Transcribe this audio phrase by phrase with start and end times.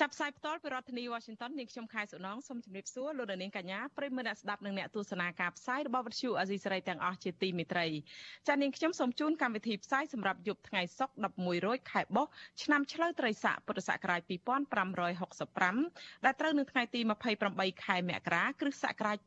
[0.00, 7.86] ចាប់ផ្សាយផ្ទាល់ពីរដ្ឋធានី Washington នាងខ្ញុំខែសុណងសូមជម្រាបសួរលោកនាងកញ្ញាប្រិយមិត្តអ្នកស្ដាប់និងអ្នកទស្សនាការផ្សាយរបស់វិទ្យុអាស៊ីសេរីទាំងអស់ជាទីមេត្រី
[8.48, 12.30] ចា៎នាងខ្ញុំសូមជូនកម្មវិធីផ្សាយសម្រាប់យប់ថ្ងៃសុក្រ11រោចខែបុស្ស
[12.62, 17.00] ឆ្នាំឆ្លូវត្រីស័កពុទ្ធសករាជ2565ដែលត្រូវនៅថ្ងៃទី
[17.42, 19.18] 28ខែមករាគ្រិស្តសករាជ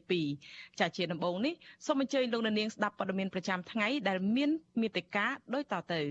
[0.00, 1.54] 2022ចា៎ជាដំបូងនេះ
[1.86, 6.02] សូមអញ្ជើញលោកនាងស្ដាប់ព័ត៌មានប្រចាំថ្ងៃដែលមានមេតិការដូចតទៅ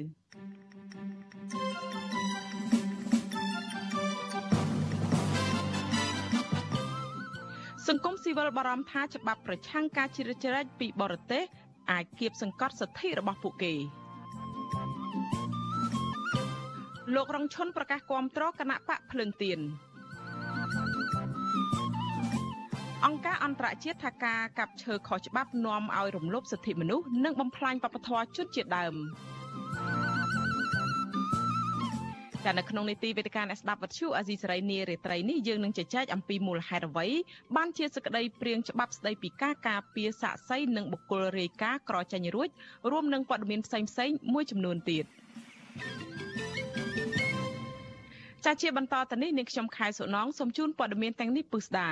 [1.49, 2.06] thank you
[7.87, 11.43] សង្គមស៊ីវិលបារម្ភថាច្បាប់ប្រឆាំងការជ្រៀតជ្រែកពីបរទេស
[11.91, 13.73] អាចគៀបសង្កត់សិទ្ធិរបស់ពួកគេ
[17.15, 19.59] លោករងឈុនប្រកាសគាំទ្រគណៈបកភ្លើងទៀន
[23.05, 28.95] អង្គការអន្តរជាតិថាការកាប់ឈើខុសច្បាប់នាំឲ្យរំលោភសិទ្ធិមនុស្សនិងបំផ្លាញវប្បធម៌ជនជាតិដើម
[32.45, 37.07] ចានៅក្នុងនីតិវេទិកាអ្នកស្ដាប់វិទ្យុអាស៊ីសេរីនារាត្រីនេះយើងនឹងជជែកអំពីមូលហេតុអ្វី
[37.55, 42.49] បានជាសក្តីព្រៀងច្បាប់ស្តីពីការការពារសាកសីនិងបុគ្គលរាយការណ៍ក្រចាញ់រួច
[42.91, 45.05] រួមនឹងព័ត៌មានផ្សេងៗមួយចំនួនទៀត
[48.49, 51.89] ចាជាបន្តទៅនេះនាងខ្ញុំខែសុណងសូមជូនព័ត៌មានទាំងនេះពុស្ដា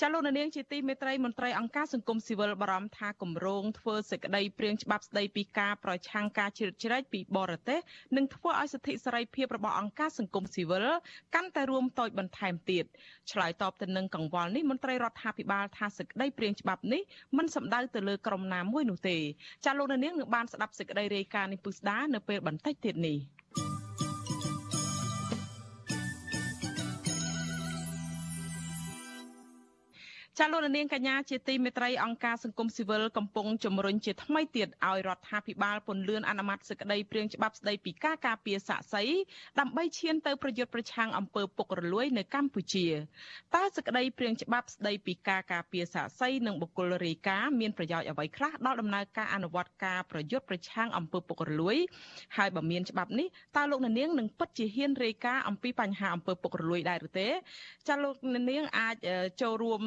[0.00, 7.80] ចាលោកនាងជាទីមេត្រីមន្ត្រីអង្គការសង្គមស៊ីវិលបារម្ភថាគម្រោងធ្វើសេចក្តីព្រាងច្បាប់ស្តីពីការប្រឆាំងការជ្រៀតជ្រែកពីបរទេស
[8.16, 10.86] នឹងធ្វើឲ្យសិទ្ធិសេរីភាពរបស់អង្គការសង្គមស៊ីវិល
[11.34, 12.84] កាន់តែរួមតូចបន្ថែមទៀត
[13.32, 17.02] ឆ្លើយតបទៅនឹងកង្វល់នេះមន្ត្រីរដ្ឋាភិបាលថាសេចក្តីព្រាងច្បាប់នេះ
[17.38, 19.16] មិនសំដៅទៅលើក្រុមណាមួយនោះទេ
[19.64, 23.18] ចាលោកនាងនឹងបានស្ដាប់សេចក្តីរាយការណ៍នេះពុស្ដានៅពេលបន្តិចទៀតនេះ
[30.38, 39.04] ចាលោកនាងកញ្ញាជាទីមេត្រីអង្គការសង្គមស៊ីវិលកំពុងជំរុញជាថ្មីទៀតឲ្យរដ្ឋាភិបាលពន្លឿនអនុម័តសេចក្តីព្រាងច្បាប់ស្តីពីការការពារសាក់សី
[39.60, 42.86] ដើម្បីឈានទៅប្រយុទ្ធប្រឆាំងអំពើពុករលួយនៅកម្ពុជា
[43.54, 51.76] តើសេចក្តីព្រាងច្បាប់ស្តីពីការការពារសាក់សីនិងបុគ្គលរាយការណ៍មានប្រយោជន៍អ្វីខ្លះដល់ដំណើរការអនុវត្តការប្រយុទ្ធប្រឆាំងអំពើពុករលួយ
[52.36, 57.28] ហើយបើមានច្បាប់នេះតើលោកនាងនឹងពិតជាហ៊ានរាយការណ៍អំពីបញ្ហាអំពើពុករលួយដែរឬទេ
[57.88, 58.14] ចាលោក
[58.50, 58.94] នាងអាច
[59.42, 59.82] ចូលរួម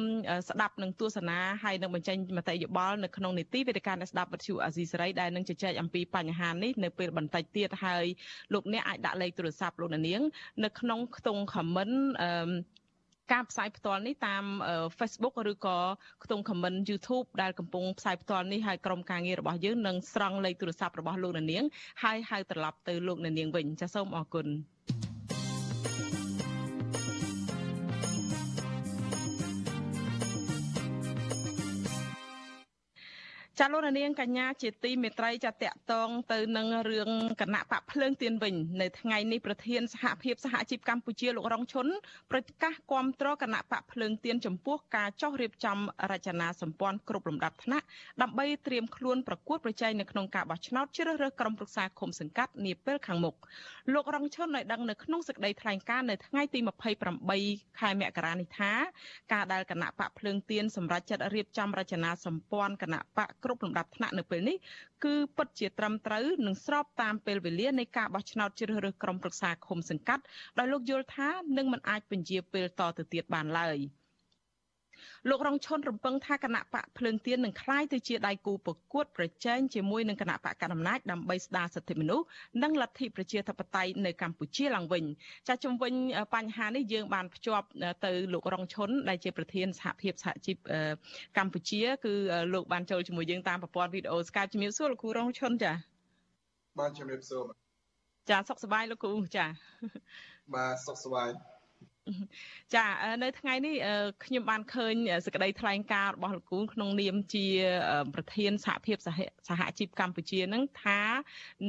[0.48, 8.04] ស្ដាប់និងទស្សនាហើយនឹងបញ្ចេញមតិយោបល់នៅក្នុងនីតិវេទិកាអ្នកស្ដាប់វិទ្យុអាស៊ីសេរីដែលនឹងជជែកអំពីបញ្ហានេះនៅពេលបន្តិចទៀតហើយ
[8.52, 10.22] លោកអ្នកអាចដាក់លេខទូរស័ព្ទលោកនាង
[10.64, 12.50] នៅក្នុងខ្ទង់ comment អឺ
[13.32, 14.44] ការផ្សាយផ្ទាល់នេះតាម
[14.98, 15.78] Facebook ឬក៏
[16.24, 21.64] ខ្ទង់ comment YouTube ដែលកំពុងផ្សាយផ្ទាល់នេះហើយក្រុមការងាររបស់យើងនឹងស្រង់លេខទូរស័ព្ទរបស់លោកនាង
[22.02, 24.46] ហើយហៅត្រឡប់ទៅលោកនាងវិញចាសសូមអរគុណ
[33.60, 37.10] ចាលោកនាងកញ្ញាជាទីមេត្រីចាតកតងទៅនឹងរឿង
[37.40, 41.86] គណៈបកភ្លើងទៀនវិញនៅថ្ងៃនេះប្រធានសហភាពសហជីពកម្ពុជាលោករងឈុន
[42.30, 45.78] ប្រកាសគាំទ្រគណៈបកភ្លើងទៀនចំពោះការចោះរៀបចំ
[46.10, 47.86] រចនាសម្ព័ន្ធគ្រប់លំដាប់ថ្នាក់
[48.22, 53.34] ដើម្បីត្រៀមខ្លួនប្រកួតប្រជែងនៅក្នុងការបោះឆ្នោតជ្រើសរើសក្រុមប្រឹក្សាឃុំសង្កាត់នាពេលខាងមុខ
[53.94, 56.60] លោករងឈុនឲ្យដឹងនៅក្នុងសេចក្តីថ្លែងការណ៍នៅថ្ងៃទី
[57.18, 58.72] 28ខែមករានេះថា
[59.32, 64.56] ការដែលគណៈបកភ្លើងទៀនសម្រាប់ចាត់រៀបចំរចនាសម្ព័ន្ធគណៈបកគ្រប់លំដាប់ថ្នាក់នៅពេលនេះ
[65.04, 70.22] គឺពិតជាត្រឹមត្រូវនិងស្របតាមពេលវេលានៃការបោះឆ្នោតជ្រើសរើសក្រុមប្រឹក្សាឃុំសង្កាត់
[70.58, 73.78] ដោយលោកយល់ថានឹងមិនអាចពន្យាពេលតទៅទៀតបានឡើយ។
[75.28, 82.24] លោករងឈុនរំពឹងថាគណៈបកភ្លើងទៀននឹងក្លាយទៅជាដៃគូប្រកួតប្រជែងជាមួយនឹងគណៈបកកណ្ដាលអំណាចដើម្បីស្ដារសិទ្ធិមនុស្ស
[82.62, 85.04] និងលទ្ធិប្រជាធិបតេយ្យនៅកម្ពុជាឡើងវិញ
[85.48, 85.92] ចាជំវិញ
[86.34, 87.66] បញ្ហានេះយើងបានភ្ជាប់
[88.04, 90.56] ទៅលោករងឈុនដែលជាប្រធានសហភាពសហជីព
[91.38, 92.14] កម្ពុជាគឺ
[92.54, 95.72] លោកបានចូលជាមួយយើងតាមប្រព័ន្ធវីដេអូ Skype ជំរាបសួរលោកគ្រូរងឈុនចា
[96.78, 97.44] បាទជំរាបសួរ
[98.30, 99.46] ចាសុខសប្បាយលោកគ្រូចា
[100.54, 101.30] បាទសុខសប្បាយ
[102.74, 102.86] ចា
[103.22, 103.74] នៅថ្ងៃនេះ
[104.24, 104.94] ខ្ញុំបានឃើញ
[105.24, 107.46] សេចក្តីថ្លែងការណ៍របស់លោកគូក្នុងនាមជា
[108.14, 108.96] ប្រធានសហភាព
[109.48, 111.00] សហជីពកម្ពុជានឹងថា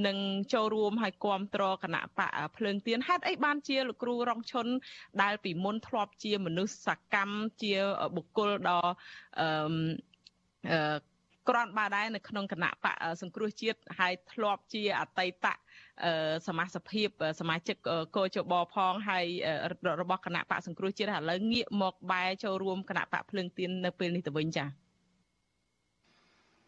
[0.07, 0.17] នឹង
[0.53, 4.67] ចូលរួមឲ្យគ្រប់គ្រងគណៈបកភ្លើងទៀនហេតុអីបានជាលោកគ្រូរងឈុន
[5.21, 7.73] ដែលពីមុនធ្លាប់ជាមនុស្សសកម្មជា
[8.15, 8.81] បុគ្គលដ៏
[9.39, 10.97] អឺ
[11.49, 15.45] ក្រាន់បើដែរនៅក្នុងគណៈបកសង្គ្រោះជាតិហើយធ្លាប់ជាអតីត
[16.47, 17.09] សមាជិកភាព
[17.39, 17.75] សមាជិក
[18.15, 19.25] កោជបផងហើយ
[20.01, 24.69] របស់គណៈបកសង្គ្រោះជាតិឥឡូវងាកមកបែរចូលរួមគណៈបកភ្លើងទៀននៅពេលនេះទៅវិញចា៎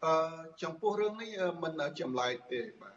[0.04, 0.14] អឺ
[0.62, 1.30] ចំពោះរឿងនេះ
[1.62, 2.96] មិនចម្លែកទេបាទ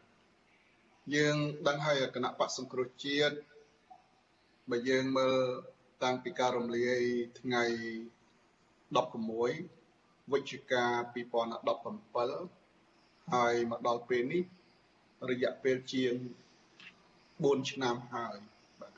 [1.15, 1.35] យើង
[1.67, 3.35] ដឹងហើយគណៈបកសង្គ្រោះជាតិ
[4.69, 5.37] បើយើងមើល
[6.03, 7.01] តាំងពីការរំលាយ
[7.39, 7.63] ថ្ងៃ
[9.25, 10.85] 16វិច្ឆិកា
[12.45, 14.43] 2017ហើយមកដល់ពេលនេះ
[15.29, 16.13] រយៈពេលជាង
[16.95, 18.37] 4ឆ្នាំហើយ
[18.79, 18.93] បាទ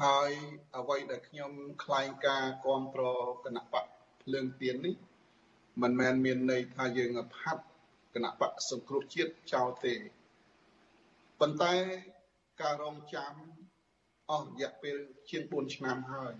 [0.00, 0.30] ហើយ
[0.76, 1.52] អ្វីដែលខ្ញុំ
[1.84, 3.84] ថ្លែងការគ្រប់គ្រងគណៈបក
[4.22, 4.94] ភ្លើងទៀននេះ
[5.82, 7.64] មិនមែនមានន័យថាយើងផាត់
[8.14, 9.94] គណៈបកសង្គ្រោះជាតិចោលទេ
[11.40, 11.74] ប៉ុន្តែ
[12.62, 13.32] ការរងចាំ
[14.30, 14.96] អស់រយៈពេល
[15.30, 16.34] ជាង4ឆ្នាំហើយ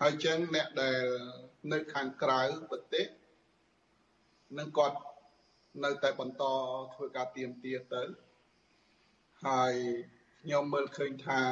[0.00, 1.04] ហើយចឹងអ្នកដែល
[1.72, 2.40] នៅខាងក្រៅ
[2.70, 3.06] ប្រទេស
[4.58, 4.98] នឹងគាត់
[5.84, 6.44] នៅតែបន្ត
[6.94, 8.02] ធ្វើការទៀមទាទៅ
[9.46, 9.74] ហើយ
[10.40, 11.42] ខ្ញុំមើលឃើញថា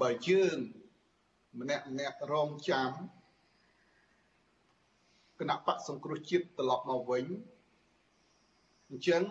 [0.00, 0.58] បើយើង
[1.60, 2.90] ម្នាក់ម្នាក់រងចាំ
[5.40, 7.26] គណៈបកសង្គ្រោះជាតិត្រឡប់មកវិញ
[8.88, 9.22] អញ្ចឹង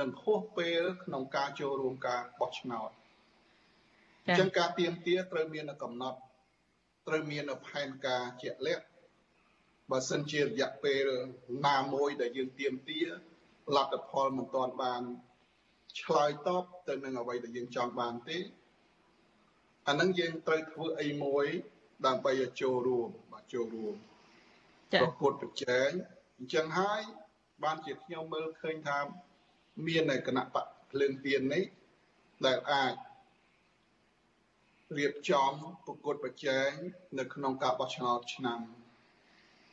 [0.00, 2.90] នឹងហួសពេលក្នុងការចូលរួមការបោះឆ្នោត
[4.24, 6.18] អញ្ចឹងការទៀមទាត្រូវមានកំណត់
[7.06, 8.84] ត្រូវមានផែនការជាក់លាក់
[9.90, 11.06] បើសិនជារយៈពេល
[11.66, 13.00] ណាមួយដែលយើងទៀមទា
[13.76, 15.02] លទ្ធផលមិនទាន់បាន
[16.00, 18.38] ឆ្លើយតបទៅនឹងអ្វីដែលយើងចង់បានទេ
[19.88, 21.46] អានឹងយើងត្រូវធ្វើអីមួយ
[22.06, 23.94] ដើម្បីឲ្យចូលរួមបាទចូលរួម
[25.00, 25.90] ប្រកួតប្រជែង
[26.38, 27.00] អញ្ចឹងហើយ
[27.64, 28.98] បានជាខ្ញុំមើលឃើញថា
[29.86, 31.64] មាននៅគណៈបកភ្លើងទៀននេះ
[32.46, 32.94] ដែលអាច
[34.98, 35.50] រៀបចំ
[35.86, 36.70] ប្រកួតប្រជែង
[37.18, 38.60] នៅក្នុងការបោះឆ្នោតឆ្នាំ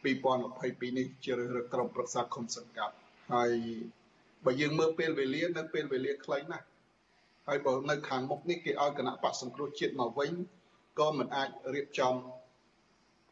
[0.04, 2.96] 2022នេះជារើសរើសក្រុមប្រឹក្សាគុំសង្កាត់
[3.34, 3.52] ហើយ
[4.46, 6.66] បើយើងមើលពេលវេលានៅពេលវេលាខ្លីណាស់
[7.48, 10.32] ហើយបើនៅខាងមុខនេះគេឲ្យគណៈបកសង្គ្រោះជាតិមកវិញ
[11.00, 12.14] ក៏មិនអាចរៀបចំ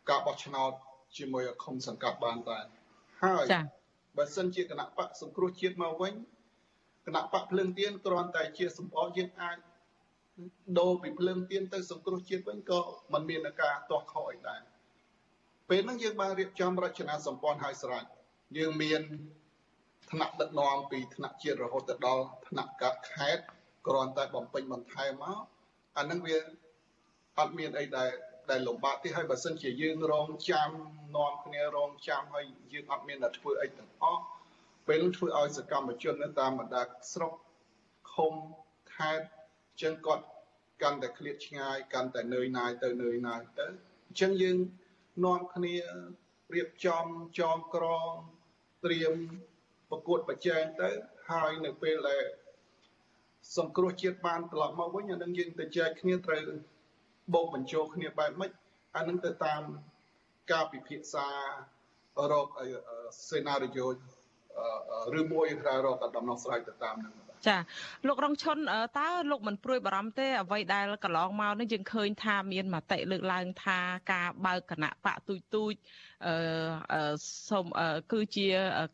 [0.10, 0.71] ការបោះឆ្នោត
[1.18, 2.66] ជាមួយគុំសង្កាត់បានដែរ
[3.24, 3.45] ហើយ
[4.18, 6.13] បើសិនជាគណៈបកសង្គ្រោះជាតិមកវិញ
[7.06, 9.57] គណៈបកភ្លើងទៀនគ្រាន់តែជាសម្បកយើងអាច
[10.80, 12.80] ដូរពីភ្លើងទៀនទៅសង្គ្រោះជាតិវិញក៏
[13.13, 14.62] มันមានការទាស់ខុសអីដែរ
[15.69, 18.04] ពេលហ្នឹងយើងបានរៀបចំរចនាសម្ព័ន្ធឲ្យស្រេច
[18.57, 19.01] យើងមាន
[20.12, 23.44] ថ្នាក់ដឹកនាំពីថ្នាក់ជាតិរហូតទៅដល់ថ្នាក់កាត់ខេត្ត
[23.88, 25.39] គ្រាន់តែបំពេញបន្ថែមមក
[25.98, 26.38] អាហ្នឹងវា
[27.39, 28.10] អត់មានអីដែល
[28.50, 30.69] ដែលលំបាកទេហើយបើសិនជាយើងរងចាំ
[31.18, 34.24] នាំគ្នារងចាំហើយយើងអត់មានតែធ្វើអីទាំងអស់
[34.88, 36.83] ពេលធ្វើឲ្យសកម្មជននៅតាមបណ្ដា
[37.13, 37.33] ស្រុក
[38.13, 38.33] ឃុំ
[38.95, 39.27] ខេត្ត
[39.81, 40.25] ចឹងគាត់
[40.81, 43.68] កាន់តែឃ្លាតឆ្ងាយកាន់តែនឿយណាយទៅនឿយណាយទៅ
[44.07, 44.57] អញ្ចឹងយើង
[45.25, 45.75] នាំគ្នា
[46.56, 47.06] រៀបចំ
[47.39, 48.10] ចងក្រង
[48.86, 49.13] ត្រៀម
[49.89, 50.89] ប្រកួតប្រជែងទៅ
[51.31, 52.24] ហើយនៅពេលដែល
[53.57, 56.44] សង្គ្រោះជាតិបានត្រឡប់មកវិញអានឹងយើងទៅចែកគ្នាត្រូវ
[57.33, 58.51] បូកបញ្ចូលគ្នាបែបម៉េច
[58.98, 59.62] អានឹងទៅតាម
[60.51, 61.27] ការពិភាក្សា
[62.31, 62.48] រក
[63.30, 63.88] សេណារីយ៉ូ
[65.19, 67.58] ឬមួយក្រៅរកដំណោះស្រាយទៅតាមនឹង ចា
[68.08, 68.58] លោករងឈុន
[69.00, 73.80] តើលោកមិនព្រួយបារម្ភទេអ្វីដែលកន្លងមកនេះយើងឃើញថាមានមតិលើកឡើងថា
[74.12, 76.09] ការបើកគណៈបកទូចទូចអឺ
[77.50, 77.66] សូម
[78.12, 78.48] គឺជា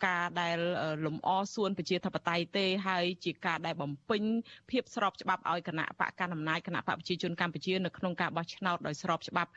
[0.07, 0.57] ការដែល
[1.05, 4.23] លំអសួនប្រជាធិបតេយ្យទេហើយជាការដែលបំពេញ
[4.71, 9.51] ភាពស្របច្បាប់ឲ្យគណៈបកកណ្ដាលអំណាចគណៈបកប្រជាជនកម្ពុជានៅក្នុងការបោះឆ្នោតដោយស្របច្បាប់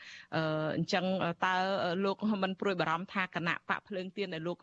[0.76, 1.04] អញ្ចឹង
[1.46, 1.54] តើ
[2.04, 4.58] លោកមិនព្រួយបារម្ភថាគណៈបកភ្លើងទៀនដែលលោក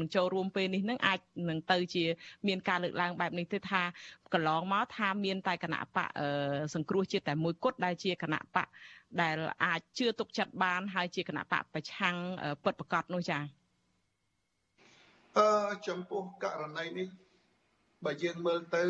[0.00, 2.04] នឹងចូលរួមពេលនេះនឹងអាចនឹងទៅជា
[2.48, 3.82] មានការលើកឡើងបែបនេះទេថា
[4.34, 6.08] កន្លងមកថាមានតែគណៈបក
[6.74, 8.66] សង្គ្រោះជាតិតែមួយគត់ដែលជាគណៈបក
[9.20, 12.14] ដែលអាចជឿទុកចិត្តបាន ហើយជាគណៈបកប្រឆាំង
[12.64, 13.42] ពិតប្រកបនោះចា៎
[15.38, 15.50] អឺ
[15.88, 17.08] ចំពោះករណីនេះ
[18.04, 18.84] បើយើងមើលទៅ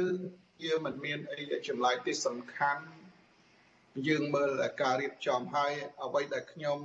[0.63, 2.85] វាមិនមានអីចម្លែកទេសំខាន់
[4.09, 4.51] យើងមើល
[4.83, 5.73] ការរៀបចំហើយ
[6.05, 6.79] អ្វីដែលខ្ញុំ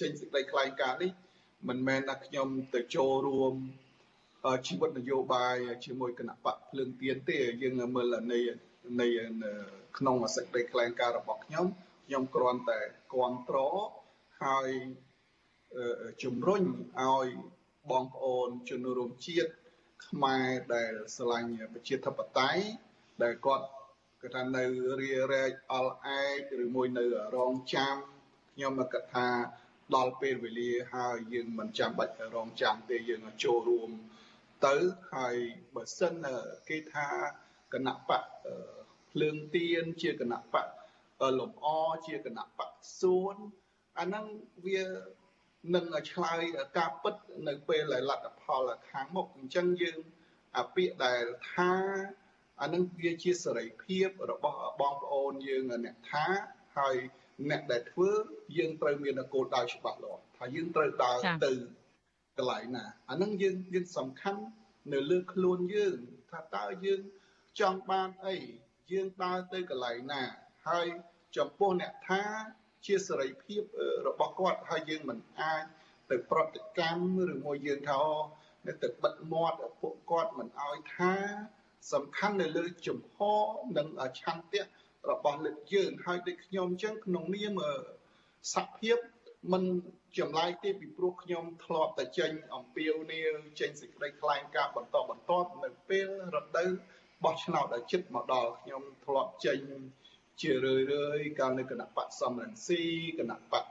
[0.00, 1.12] ចេញសេចក្តីថ្លែងការណ៍នេះ
[1.68, 3.54] មិនមែនថាខ្ញុំទៅចូលរួម
[4.66, 8.40] ជីវិតនយោបាយជាមួយគណៈបកភ្លើងទៀនទេយើងមើលនៃ
[9.00, 9.08] នៃ
[9.98, 11.66] ក្នុងសេចក្តីថ្លែងការណ៍របស់ខ្ញុំ
[12.06, 12.80] ខ្ញុំគ្រាន់តែ
[13.12, 13.74] គ្រប់គ្រង
[14.42, 14.70] ហើយ
[16.22, 16.62] ជំរុញ
[17.00, 17.26] ឲ្យ
[17.90, 19.50] បងប្អូនជនរួមជាតិ
[20.08, 22.62] ខ្មែរដែលស្រឡាញ់ប្រជាធិបតេយ្យ
[23.22, 23.66] ដែលគាត់
[24.22, 24.64] គឺថានៅ
[25.00, 27.04] រារែកអល់ឯកឬមួយនៅ
[27.36, 27.96] រងចាំ
[28.52, 29.28] ខ្ញុំមកគិតថា
[29.94, 33.90] ដល់ពេលវេលាហើយយើងមិនចាំបាច់រងចាំទេយើងចូលរួម
[34.64, 34.76] ទៅ
[35.14, 35.36] ហើយ
[35.74, 36.26] បើសិន
[36.68, 37.08] គេថា
[37.74, 38.24] គណៈបក
[39.12, 40.66] ភ្លើងទៀនជាគណៈបក
[41.38, 41.66] លំអ
[42.06, 42.70] ជាគណៈបក
[43.00, 43.36] សួន
[43.98, 44.26] អាហ្នឹង
[44.66, 44.82] វា
[45.74, 46.42] នឹងឆ្លើយ
[46.78, 47.14] ការពិត
[47.48, 49.98] នៅពេលដែលលទ្ធផលខាងមុខអញ្ចឹងយើង
[50.58, 51.72] អាពាក្យដែលថា
[52.60, 56.26] អានឹងវាជាសេរីភាពរបស់បងប្អូនយើងអ្នកថា
[56.78, 56.96] ហើយ
[57.50, 58.10] អ្នកដែលធ្វើ
[58.58, 61.52] យើងត្រូវមានគោលដៅច្បាស់លាស់ថាយើងត្រូវដើរទៅ
[62.38, 64.42] កន្លែងណាអានឹងយើងយើងសំខាន់
[64.92, 65.96] នៅលើខ្លួនយើង
[66.30, 67.00] ថាតើយើង
[67.60, 68.36] ចង់បានអី
[68.92, 70.22] យើងដើរទៅកន្លែងណា
[70.68, 70.86] ហើយ
[71.36, 72.22] ចំពោះអ្នកថា
[72.86, 73.62] ជាសេរីភាព
[74.06, 75.64] របស់គាត់ហើយយើងមិនអាច
[76.10, 78.02] ទៅប្រតិកម្មឬមួយយើងថា
[78.66, 81.12] នៅទៅបិទមាត់ពួកគាត់មិនអោយថា
[81.92, 83.42] សំខាន់នៅលើជំហរ
[83.76, 83.88] និង
[84.20, 84.62] ឆន្ទៈ
[85.10, 87.60] របស់លើកយើងហើយដូចខ្ញុំអញ្ចឹងក្នុងនាម
[88.54, 88.98] សភាព
[89.52, 89.64] មិន
[90.18, 95.32] ចម្លើយទេពីព្រោះខ្ញុំធ្លាប់តែចេញអំពាវនាវចេញសេចក្តីថ្លែងការណ៍បន្តបន្ត
[95.64, 96.70] នៅពេលរដូវ
[97.24, 99.60] បោះឆ្នោតដល់ជិតមកដល់ខ្ញុំធ្លាប់ចេញ
[100.40, 102.82] ជារឿយរឿយកាលនៅគណៈបកសំរងស៊ី
[103.18, 103.64] គណៈបក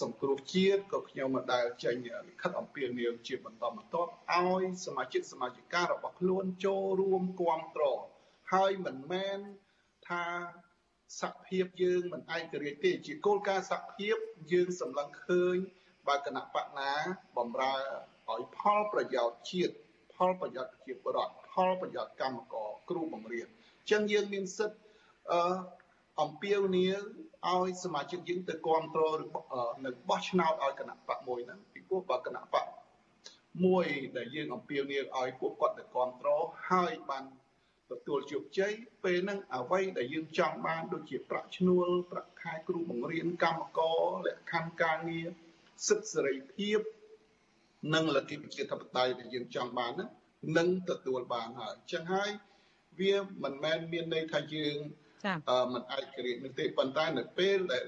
[0.00, 1.96] សង្គ្រោះជាតិក៏ខ្ញុំមកដែលចេញ
[2.28, 7.98] លិខិតអំពាវនាវជាបន្តបន្ទាប់ឲ្យសមាជិកសមាជិការបស់ខ្លួនចូលរួមគ្រប់គ្រង
[8.52, 9.38] ហើយមិនមែន
[10.08, 10.24] ថា
[11.20, 14.16] សភាពយើងមិនឯករាជ្យទេជាគោលការណ៍សភាព
[14.52, 15.56] យើងសម្លឹងឃើញ
[16.08, 16.92] បើគណៈបកណា
[17.36, 17.74] បំរើ
[18.30, 19.74] ឲ្យផលប្រយោជន៍ជាតិ
[20.14, 24.78] ផលប្រយោជន៍ជាបរដ្ឋផលប្រយោជន៍កម្មករគ្រូបង្រៀនអញ្ចឹងយើងមានសិទ្ធិ
[25.32, 25.40] អឺ
[26.22, 26.98] អំពាវនាវ
[27.50, 29.18] ឲ្យសមាជិកយើងទៅគ្រប់គ្រង
[29.84, 32.66] នៅបោះឆ្នោតឲ្យគណៈបកមួយហ្នឹងពីព្រោះបើគណៈបក
[33.64, 37.24] មួយដែលយើងអំពាវនាវឲ្យពួកគាត់ទៅគ្រប់គ្រងហើយបាន
[37.92, 38.72] ទទួលជោគជ័យ
[39.04, 45.26] ពេលហ្នឹងអ្វីដែលយើងចង់បានដូចជាប្រាក់ឈ្នួលប្រាក់ខែគ្រូបង្រៀនកម្មករលក្ខខណ្ឌការងារ
[45.88, 46.80] សិទ្ធិសេរីភាព
[47.94, 50.10] និងលទ្ធិប្រជាធិបតេយ្យដែលយើងចង់បានហ្នឹង
[50.58, 52.30] នឹងទទួលបានហើយអញ្ចឹងហើយ
[53.00, 54.76] វាមិនមែនមានន័យថាយើង
[55.24, 55.36] ចា៎
[55.74, 57.84] មិនអាចក្រៀតនោះទេប៉ុន្តែនៅពេលដែល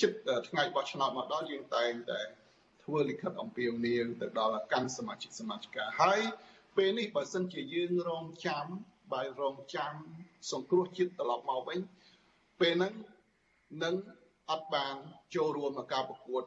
[0.00, 2.20] ចិត្តថ្ងៃបោះឆ្នោតមកដល់យើងតែងតែ
[2.84, 6.20] ធ្វើលិខិតអំពាវនាវទៅដល់កម្មសមាជិកសមាជិកាហើយ
[6.76, 8.66] ពេលនេះបើសិនជាយើងរងចាំ
[9.12, 9.92] បើរងចាំ
[10.50, 11.78] សង្គ្រោះជាតិត្រឡប់មកវិញ
[12.60, 12.94] ពេលហ្នឹង
[13.84, 13.94] នឹង
[14.50, 14.94] អត់បាន
[15.34, 16.42] ចូលរួមក្នុងការប្រកួត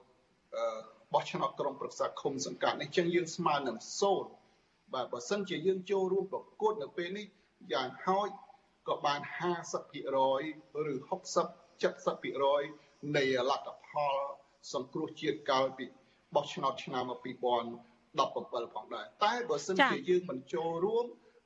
[1.13, 3.77] បោះឆ្នោតក្រុមប្រឹក្សាឃុំសង្កាត់នេះចឹងយើងស្មើនឹង
[4.36, 7.25] 0បាទបើសិនជាយើងចូលរួមប្រកួតនៅពេលនេះ
[7.74, 8.29] យ៉ាងហោច
[8.88, 9.19] ក៏បាន
[9.77, 14.15] 50%ឬ60 70%នៃលទ្ធផល
[14.74, 15.86] សង្គ្រោះជាតិកាលពី
[16.36, 17.05] បោះឆ្នោតឆ្នាំ
[18.18, 21.06] 2017ផងដែរតែបើសិនជាយើងមិនចូលរួម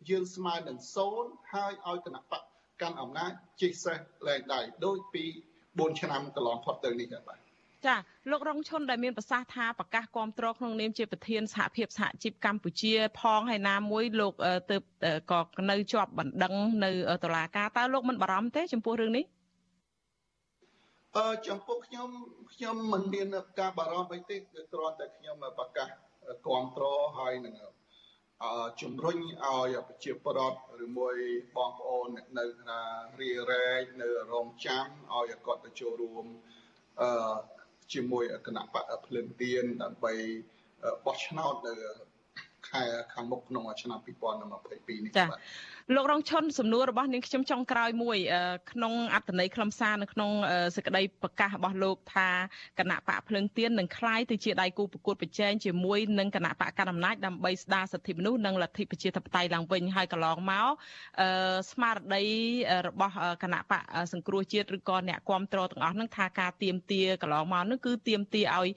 [0.10, 0.78] យើងស្មើនឹង
[1.16, 2.42] 0ហើយឲ្យគណៈបក
[2.82, 5.24] កាន់អំណាចជិះសេះលែងដៃដោយពី
[5.62, 7.40] 4ឆ្នាំកន្លងផុតទៅនេះបាទ
[7.86, 7.96] ចា
[8.32, 14.34] លោករងឈុនដែលមានប្រសាសន៍ថាប្រកាសគាំទ្រក្នុងនាមជាប្រធានសហភាពសហជីពកម្ពុជា ផងហើយណាមួយលោក
[14.72, 14.78] ទៅ
[15.32, 15.40] ក៏
[15.70, 16.54] នៅជាប់បណ្ដឹង
[16.84, 16.92] នៅ
[17.24, 19.26] តុលាការតើលោកមិនបារម្ភទេចំពោះរឿងនេះ
[21.18, 22.10] អឺចំពោះខ្ញុំ
[22.54, 23.28] ខ្ញុំមិនមាន
[23.60, 25.90] ការបារម្ភអីទេគឺគ្រាន់តែខ្ញុំប្រកាស
[26.48, 26.86] គាំទ្រ
[27.18, 27.56] ហើយនឹង
[28.44, 31.16] អឺជំរុញឲ្យប្រជាពលរដ្ឋឬមួយ
[31.56, 32.80] បងប្អូនអ្នកនៅថា
[33.20, 36.26] រីរែកនៅរងចាំឲ្យគាត់ទៅចូលរួម
[37.02, 37.36] អឺ
[37.94, 40.14] ជាមួយគណៈបកភ្លើងទៀនដើម្បី
[41.06, 41.76] បោះឆ្នោតនៅ
[42.70, 45.40] ខែខាងមុខក្នុងឆ្នាំ2022នេះបាទ
[45.95, 48.19] លោករងឈុនសំណួររបស់នាងខ្ញុំចុងក្រោយមួយ
[48.73, 50.31] ក្នុងអត្តន័យខ្លឹមសារនៅក្នុង
[50.77, 52.29] សេចក្តីប្រកាសរបស់លោកថា
[52.79, 60.69] គណៈបកភ្លឹងទៀននឹងคล้ายទៅជាដៃគូប្រកួតប្រជែងជាមួយនឹងគណៈបកកណ្ដាលអំណាចដើម្បីស្ដារសិទ្ធិមនុស្សនិងលទ្ធិប្រជាធិបតេយ្យឡើងវិញហើយកន្លងមក
[61.71, 62.25] ស្មារតី
[62.89, 63.83] របស់គណៈបក
[64.13, 68.69] សង្គ្រោះជាតិឬក៏អ្នកគ្រប់គ្រងទាំងអស់ហ្នឹងថាការទៀមទាកន្លងមកហ្នឹងគឺទៀមទាឲ្យ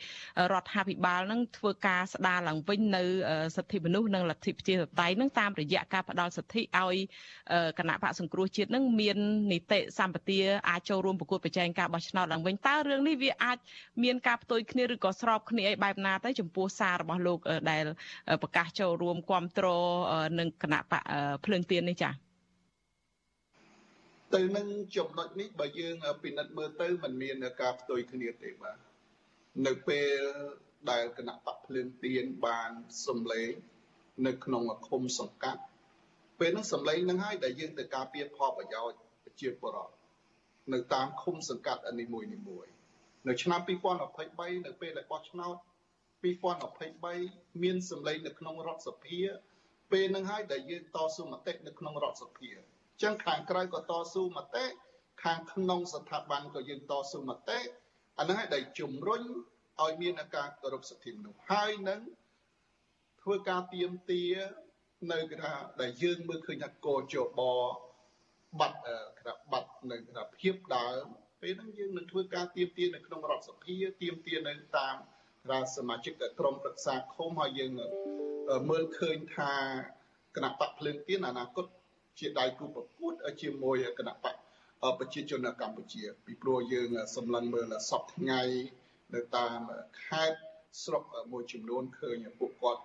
[0.53, 3.03] រដ្ឋាភិបាលហ្នឹងធ្វើការស្ដារឡើងវិញនៅ
[3.55, 6.94] សិទ្ធិមនុស្សនិងលទ្ធិប្រជាធិបតេយ្យហ្នឹងតាមរយៈការផ្ដល់សិទ្ធិឲ្យ
[7.78, 9.16] គណៈបកសង្គ្រោះជាតិនឹងមាន
[9.52, 13.58] នីតិសម្បទាអាចចូលរួមប្រកួតប្រជែងការបោះឆ្នោតឡើងវិញតើរឿងនេះវាអាច
[14.04, 17.38] មានការផ្ទុយគ្នាឬក៏ស្របគ្នាអីបែបណាទៅចំពោះសាររបស់លោក
[17.70, 17.84] ដែល
[18.42, 19.84] ប្រកាសចូលរួមគ្រប់គ្រង
[20.38, 21.02] នឹងគណៈបក
[21.44, 22.26] ភ្លើងទៀននេះចា៎
[24.34, 28.76] ទៅនឹងចំណុចនេះបើយើងពិនិត្យមើលទៅมันមានការផ្ទុយគ្នាទេបាទ
[29.66, 30.20] នៅពេល
[30.90, 32.70] ដែលគណៈបកភ្លើងទៀនបាន
[33.06, 33.50] សម្លេង
[34.26, 35.62] នៅក្នុងឃុំសង្កាត់
[36.40, 39.95] ពេលហ្នឹងសម្លេងហ្នឹងហើយដែលយើងទៅការពារផលប្រយោជន៍ប្រជាពលរដ្ឋ
[40.73, 42.66] នៅតាមឃុំសង្កាត់នីមួយនីមួយ
[43.28, 45.57] នៅឆ្នាំ2023នៅពេលដែលបោះឆ្នោត
[46.35, 49.21] 2023មានសម្លេងនៅក្នុងរដ្ឋសភា
[49.93, 54.64] ពេលហ្នឹងហើយដែលយើងតស៊ូមតិនៅក្នុងរដ្ឋសភាអញ្ចឹងខាងក្រៅក៏តស៊ូមតិ
[55.25, 57.59] ខាងក្នុងស្ថាប័នក៏យើងតស៊ូមតិ
[58.19, 59.23] អាហ្នឹងហើយដែលជំរុញ
[59.83, 62.00] ឲ្យមានការគោរពសិទ្ធិមនុស្សហើយនឹង
[63.23, 64.23] ធ្វើការទៀមទា
[65.12, 67.40] នៅគេថាដែលយើងមើលឃើញថាកោជប
[68.60, 68.78] បាត់
[69.18, 71.04] គេថាបាត់នៅគេថាភាពដើម
[71.42, 74.96] ពេលហ្នឹងយើងនឹងធ្វើការទៀមទានៅក្នុងរដ្ឋសភាទៀមទានៅតាម
[75.50, 77.72] រាសមាជិកក្រុមប្រឹក្សាឃុំហើយយើង
[78.70, 79.52] មើលឃើញថា
[80.36, 81.66] គណៈបកភ្លើងទៀនអនាគត
[82.18, 83.12] ជាដៃគូប្រកួត
[83.42, 84.34] ជាមួយគណៈបក
[84.98, 88.42] ប្រជាជនកម្ពុជា ពីព្រោះយើងសម្លឹងមើលសពថ្ងៃ
[89.14, 89.58] នៅតាម
[90.04, 90.40] ខេត្ត
[90.84, 92.82] ស្រុកមួយចំនួនឃើញពួកគាត់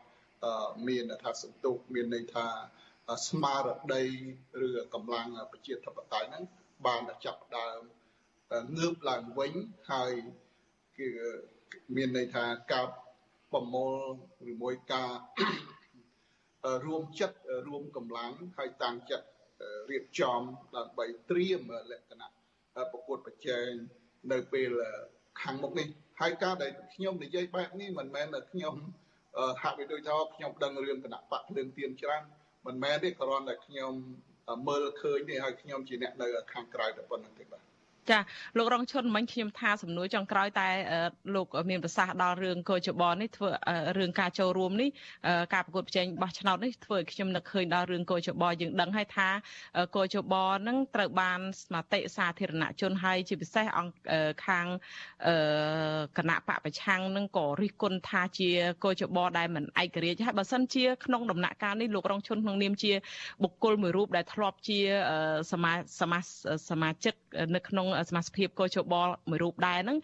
[0.87, 2.47] មានថាសន្ទុះមានន័យថា
[3.27, 4.03] ស្មារតី
[4.65, 6.43] ឬកម្លាំងប្រជាធិបតេយ្យហ្នឹង
[6.87, 7.79] បានចាប់ដើម
[8.77, 9.53] ងើបឡើងវិញ
[9.91, 10.13] ហើយ
[10.97, 11.09] គឺ
[11.95, 12.87] មានន័យថាការ
[13.51, 13.99] ប្រមូល
[14.51, 15.11] ឬមួយការ
[16.85, 19.27] រួមចិត្តរួមកម្លាំងហើយតាំងចិត្ត
[19.91, 20.39] រៀបចំ
[20.75, 22.29] ដើម្បីត្រៀមលក្ខណៈ
[22.91, 23.69] ប្រកួតប្រជែង
[24.31, 24.69] នៅពេល
[25.41, 25.87] ខាងមុខនេះ
[26.19, 28.75] ហើយការដែលខ្ញុំនិយាយបែបនេះមិនមែនខ្ញុំ
[29.61, 32.23] ហាក់បីដូចថាខ្ញុំដឹងរឿងគណៈបកភ្លើងទៀនច្រើន
[32.65, 33.93] មិនមែនទេគ្រាន់តែខ្ញុំ
[34.67, 37.70] មើលឃើញទេហើយខ្ញុំជាអ្នកនៅខាងក្រៅតែប៉ុណ្្នឹងទេបាទ
[38.09, 38.19] ចា
[38.57, 40.67] លោករងឈុនមិញខ្ញុំថាសំណួរចុងក្រោយតែ
[41.35, 43.49] លោកមានប្រសាសន៍ដល់រឿងកោចបនេះធ្វើ
[43.97, 44.89] រឿងការចូលរួមនេះ
[45.53, 49.29] ការប្រកួតប្រជែងបោះឆ្នោតនេះធ្វើឲ្យខ្ញុំនឹកឃើញដល់រឿងកោចបយើងដឹងហើយថា
[49.95, 50.33] កោចប
[50.67, 51.39] នឹងត្រូវបាន
[51.73, 53.95] មតិសាធារណជនហើយជាពិសេសអង្គ
[54.45, 54.65] ខាង
[56.17, 58.49] គណៈបពប្រឆាំងនឹងក៏រិះគន់ថាជា
[58.83, 62.91] កោចបដែលមិនឯករាជ្យហើយបើសិនជាក្នុងដំណាក់កាលនេះលោករងឈុនក្នុងនាមជា
[63.43, 64.79] បុគ្គលមួយរូបដែលធ្លាប់ជា
[65.51, 66.19] សមាសមា
[66.69, 67.13] សមាជិក
[67.55, 68.93] នៅក្នុងសមាជិកកោជប
[69.29, 69.97] មួយរូបដែរហ្នឹង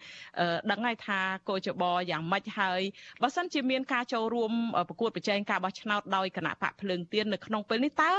[0.70, 2.80] ដឹងហើយថាកោជបយ៉ាងម៉េចហើយ
[3.22, 4.52] បើសិនជាមានការចូលរួម
[4.88, 8.10] ប្រកួតប្រជែងការបោះឆ្នោតដោយគណៈបកភ្លើងទៀននៅក្នុងពេលនេះតើ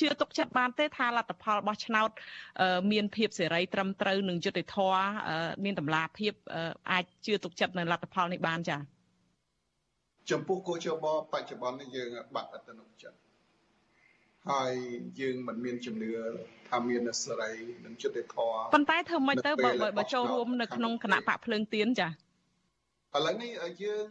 [0.00, 2.08] ជឿទុកចិត្តបានទេថាលទ្ធផលបោះឆ្នោត
[2.92, 5.02] មានភាពសេរីត្រឹមត្រូវនិងយុត្តិធម៌
[5.64, 6.32] មានតម្លាភាព
[6.92, 8.80] អាចជឿទុកចិត្តនៅលទ្ធផលនេះបានចា៎
[10.30, 13.23] ចំពោះកោជបបច្ចុប្បន្ននេះយើងបាត់អត្តនុចិត្ត
[14.50, 14.74] ហើយ
[15.20, 16.12] យើងមិនមានជំនឿ
[16.68, 17.52] ថាមានសេរី
[17.84, 22.10] និងយុត្តិធម៌ប៉ុន្តែធ្វើម៉េចទៅបើបើចូលរួមនៅក្នុងគណៈបកភ្លើងទៀនចាឥ
[23.26, 23.50] ឡូវនេះ
[23.82, 24.06] យើង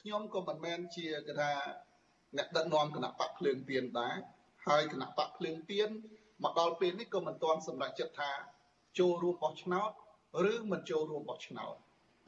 [0.00, 1.52] ខ្ញុំក៏មិនមែនជាគេថា
[2.36, 4.16] អ្នកដឹកនាំគណៈបកភ្លើងទៀនដែរ
[4.66, 5.88] ហើយគណៈបកភ្លើងទៀន
[6.44, 8.30] មកដល់ពេលនេះក៏មិនទាន់សម្រេចចិត្តថា
[8.98, 9.90] ចូលរួមបោះឆ្នោត
[10.52, 11.74] ឬមិនចូលរួមបោះឆ្នោត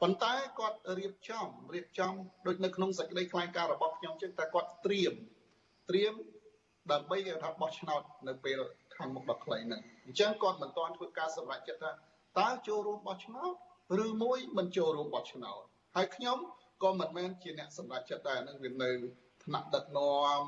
[0.01, 2.13] ប៉ុន្តែគាត់រៀបចំរៀបចំ
[2.47, 5.13] ដូចនៅក្នុងសេចក្តីថ្លែងការណ៍របស់ខ្ញុំចឹងតែគាត់ត្រៀម
[5.89, 6.13] ត្រៀម
[6.91, 8.59] ដើម្បីគេថាបោះឆ្នោតនៅពេល
[8.95, 11.91] ខាងមុខដ៏ខ្លីហ្នឹងអញ្ចឹងគាត់មិនទាន់ធ្វើការសម្រេចចិត្តថា
[12.39, 13.53] តើចូលរួមបោះឆ្នោត
[14.05, 15.61] ឬមួយមិនចូលរួមបោះឆ្នោត
[15.95, 16.37] ហើយខ្ញុំ
[16.83, 18.89] ក៏មិនមែនជាអ្នកសម្រេចចិត្តដែរនឹងវានៅ
[19.43, 20.41] ថ្នាក់ដឹកនាំ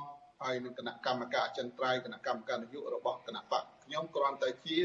[0.44, 4.80] ហើយនឹងគណៈកម្មការអចិន្ត្រៃយ៍គណៈកម្មការនយោបាយរបស់គណៈបកខ្ញុំគ្រាន់តែជា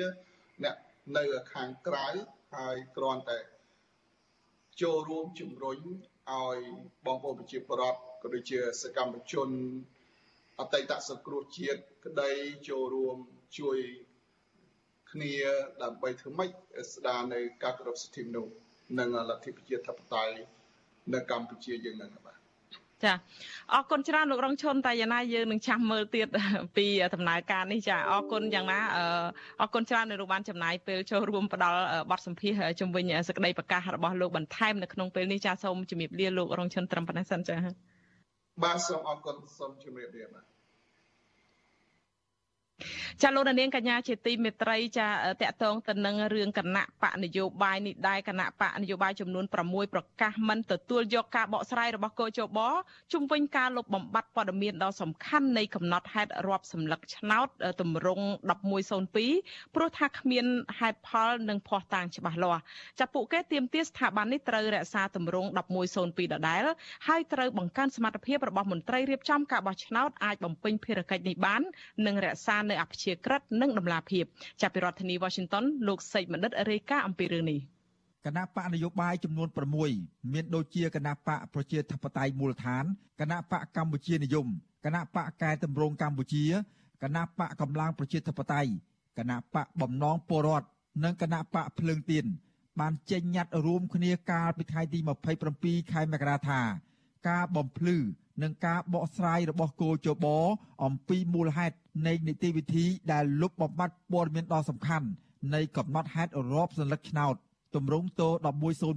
[0.64, 0.77] អ្នក
[1.17, 2.07] នៅខាងក្រៅ
[2.57, 3.38] ហើយគ្រាន់តែ
[4.83, 5.79] ចូលរួមជំរុញ
[6.31, 6.59] ឲ្យ
[7.07, 9.49] បងប្អូនប្រជាពលរដ្ឋក៏ដូចជាសកម្មជន
[10.61, 12.31] អតីតសង្គ្រោះជាតិក្តី
[12.69, 13.17] ចូលរួម
[13.59, 13.79] ជួយ
[15.12, 15.33] គ្នា
[15.83, 16.51] ដើម្បីធ្វើម៉េច
[16.95, 18.53] ស្ដារនៅការគោរពសិទ្ធិមនុស្ស
[18.99, 20.37] និងលទ្ធិប្រជាធិបតេយ្យ
[21.14, 22.38] នៅកម្ពុជាយើងនឹងបាទ
[23.05, 23.12] ចា
[23.73, 26.29] អរគុណច្រើនលោករងឈុនតែយ៉ាងណាយើងនឹងចាំមើលទៀត
[26.77, 28.79] ពីដំណើរការនេះចាអរគុណយ៉ាងណា
[29.61, 31.79] អរគុណច្រើននៅលោកបានចំណាយពេលចូលរួមផ្ដល់
[32.11, 37.57] បទសម្ភាសជំវិញសេចក្តីប្រកាសរបស់លោកបន្ថែមនៅក្នុងពេលនេះចាសូមជំរាបលាលោករងឈុនត្រឹមប៉ុណ្ណេះសិនចា
[38.62, 40.54] បាទសូមអរគុណសូមជម្រាបលាបាទ
[43.22, 45.06] ចាលោកនាងកញ្ញាជាទីមេត្រីចា
[45.42, 52.58] តកតងទៅនឹងរឿងគណៈបកនយោបាយនេះដែរគណៈបកនយោបាយចំនួន6ប្រកាសមិនទទួលយកការបកស្រាយរបស់កោជប
[53.12, 57.48] ជុំវិញការលុបបំបាត់ព័ត៌មានដ៏សំខាន់នៃកំណត់ហេតុរាប់សម្លឹកឆ្នោត
[57.80, 58.26] តម្រង់
[59.00, 60.46] 1102ព្រោះថាគ្មាន
[60.78, 62.62] ហេតុផលនិងភ័ស្តុតាងច្បាស់លាស់
[63.00, 65.48] ចាពួកគេទាមទារស្ថាប័ននេះត្រូវរក្សាតម្រង់
[65.90, 66.64] 1102ដដែល
[67.08, 71.62] ហើយត្រូវបង្កើនសមត្ថភាពរបស់មន្ត្រីរៀបចំការបោះឆ្នោតអាចបំពេញភារកិច្ចនេះបាន
[72.06, 74.24] និងរក្សានៅអព្យាក្រឹតនិងដំណាភាព
[74.61, 77.61] ចាប់ពីរដ្ឋធានី Washington លោកសេកបណ្ឌិតរាយការណ៍អំពីរឿងនេះ
[78.27, 79.48] គណៈបកនយោបាយចំនួន
[79.90, 82.85] 6មានដូចជាគណៈបកប្រជាធិបតេយ្យមូលដ្ឋាន
[83.20, 84.46] គណៈបកកម្ពុជានិយម
[84.85, 86.44] គណៈបកកែតម្រង់កម្ពុជា
[87.03, 88.70] គណៈបកកម្លាំងប្រជាធិបតេយ្យ
[89.18, 90.66] គណៈបកបំណងពលរដ្ឋ
[91.05, 92.24] និងគណៈបកភ្លើងទៀន
[92.81, 94.98] បានចេញញត្តិរួមគ្នាកាលពីថ្ងៃទី
[95.44, 96.61] 27ខែមករាថា
[97.29, 97.96] ការបំភ្លឺ
[98.42, 100.27] និងការបកស្រាយរបស់គោចប
[100.85, 105.07] អំពីមូលហេតុនៃនីតិវិធីដែលលុបបំបាត់ព័ត៌មានដ៏សំខាន់
[105.55, 107.35] នៃកំណត់ហេតុរាប់សន្លឹកឆ្នោត
[107.75, 108.23] ទម្រង់ត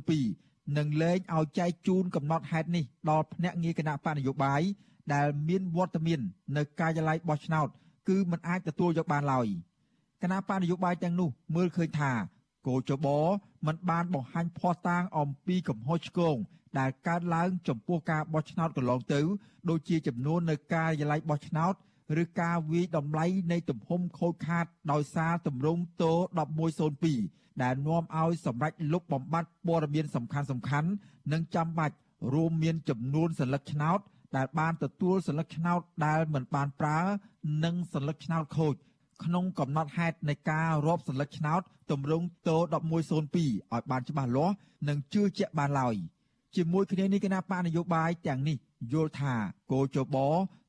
[0.02, 4.62] 1102និងលែងឲ្យចែកជូនកំណត់ហេតុនេះដល់ភ្នាក់ងារគណៈបកនយោបាយ
[5.14, 6.20] ដែលមានវត្តមាន
[6.58, 7.68] នៅការិយាល័យបោះឆ្នោត
[8.08, 9.48] គឺមិនអាចទទួលយកបានឡើយ
[10.22, 12.12] គណៈបកនយោបាយទាំងនោះមើលឃើញថា
[12.68, 13.08] គោចប
[13.66, 16.38] មិនបានបង្ហាញភ័ស្តុតាងអំពីកំហុសឆ្គង
[16.80, 19.22] ដែលកើតឡើងចំពោះការបោះឆ្នោតកន្លងទៅ
[19.70, 21.74] ដូចជាចំនួននៅការិយាល័យបោះឆ្នោត
[22.22, 26.06] ឬការវាយតម្លៃនៃទំហំខូចខាតដោយសារទម្រង់ត
[26.84, 30.90] 1102ដែលនាំឲ្យសម្រេចលុបបំបាត់ព័ត៌មានសំខាន់សំខាន់
[31.32, 31.96] និងចាំបាច់
[32.34, 34.00] រួមមានចំនួនសន្លឹកឆ្នោត
[34.38, 37.00] ដែលបានទទួលសន្លឹកឆ្នោតដែលមិនបានប្រើ
[37.64, 38.76] និងសន្លឹកឆ្នោតខូច
[39.24, 42.50] ក្នុងកំណត់ហេតុនៃការរាប់សន្លឹកឆ្នោតទម្រង់ត
[42.98, 44.56] 1102ឲ្យបានច្បាស់លាស់
[44.88, 45.96] និងជឿជាក់បានឡើយ
[46.58, 48.58] ជាមួយគ្នានេះគណៈបកនយោបាយទាំងនេះ
[48.94, 49.34] យល់ថា
[49.72, 50.18] គោចប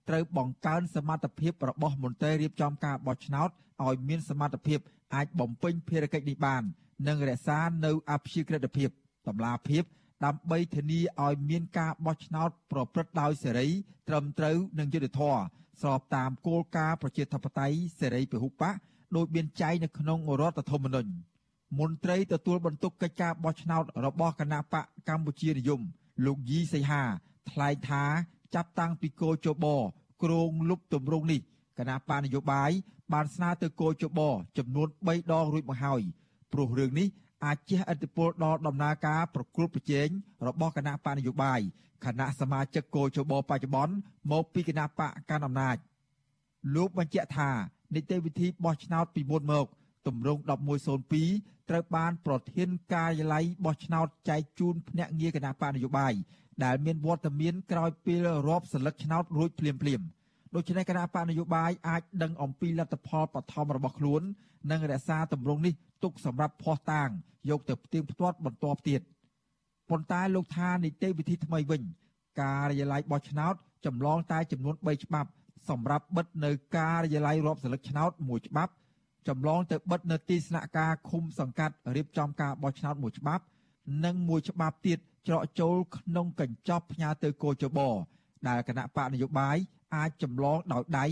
[0.08, 3.48] ត្រូវបង្កើនសមត្ថភាពរបស់មន្ត្រីរៀបចំការបោះឆ្នោត
[3.86, 4.78] ឲ្យមានសមត្ថភាព
[5.14, 6.62] អាចបំពេញភារកិច្ចនេះបាន
[7.08, 8.88] និងរក្សានៅអព្យាក្រឹតភាព
[9.28, 9.84] តម្លាភាព
[10.24, 13.68] ដើម្បីធានាឲ្យមានការបោះឆ្នោតប្រព្រឹត្តដោយសេរី
[14.08, 15.40] ត្រឹមត្រូវនិងយុត្តិធម៌
[15.82, 18.64] ស្របតាមគោលការណ៍ប្រជាធិបតេយ្យសេរីពហុបក
[19.16, 21.10] ដោយមានចែងនៅក្នុងរដ្ឋធម្មនុញ្ញ
[21.76, 25.80] មន្ត្រីទទួលបន្ទុកកិច្ចការបោះឆ្នោតរបស់គណៈបកកម្ពុជានិយម
[26.26, 27.02] លោកយីសីហា
[27.50, 28.04] ថ្លែងថា
[28.54, 29.66] ចាប់តាំងពីគោចប
[30.22, 31.40] ក្រងលុបទម្រង់នេះ
[31.78, 32.70] គណៈបកនយោបាយ
[33.12, 34.20] បានស្នើទៅគោចប
[34.58, 36.00] ចំនួន3ដងរួចមកហើយ
[36.52, 37.08] ព្រោះរឿងនេះ
[37.44, 40.08] អាចជះឥទ្ធិពលដល់ដំណើរការប្រគល់ប្រជែង
[40.46, 41.60] របស់គណៈបកនយោបាយ
[42.04, 43.94] គណៈសមាជិកគោចបបច្ចុប្បន្ន
[44.32, 45.76] មកពីគណៈបកកាន់អំណាច
[46.74, 47.50] លោកបញ្ជាក់ថា
[47.94, 49.66] នីតិវិធីបោះឆ្នោតពីមុនមក
[50.06, 50.40] ទម្រង់
[51.04, 56.12] 1102ត្រូវបានប្រធានការិយាល័យបោះឆ្នោតចែកជូនភ្នាក់ងារគណៈបកនយោបាយ
[56.64, 60.00] ដែលមានវត្តមានក្រោយពេលរាប់សន្លឹកឆ្នោតរួចភ្លាមភ្លាម
[60.54, 64.22] ដូច្នេះគណៈបកនយោបាយអាចដឹងអំពីលទ្ធផលបឋមរបស់ខ្លួន
[64.70, 67.08] និងរក្សាទម្រង់នេះទុកសម្រាប់ភ័ស្តុតាង
[67.50, 69.00] យកទៅផ្ទៀងផ្ទាត់បន្តទៀត
[69.90, 71.82] ប៉ុន្តែលោកថានីតិវិធីថ្មីវិញ
[72.40, 73.54] ការិយាល័យបោះឆ្នោត
[73.86, 75.30] ចម្លងតែចំនួន3ច្បាប់
[75.70, 78.72] សម្រាប់បិទនៅការិយាល័យរាប់សន្លឹកឆ្នោតមួយច្បាប់
[79.28, 83.42] ចម្លងទៅបិទនៅទីស្នាក់ការឃុំសង្កាត់រៀបចំការបោះឆ្នោតមួយច្បាប់
[84.04, 87.78] និងមួយច្បាប់ទៀតច្រកចូលក្នុងកញ្ចប់ផ្ញើទៅគោចប
[88.48, 89.56] ដែលគណៈបកនយោបាយ
[89.96, 91.06] អាចចម្លងដោយដៃ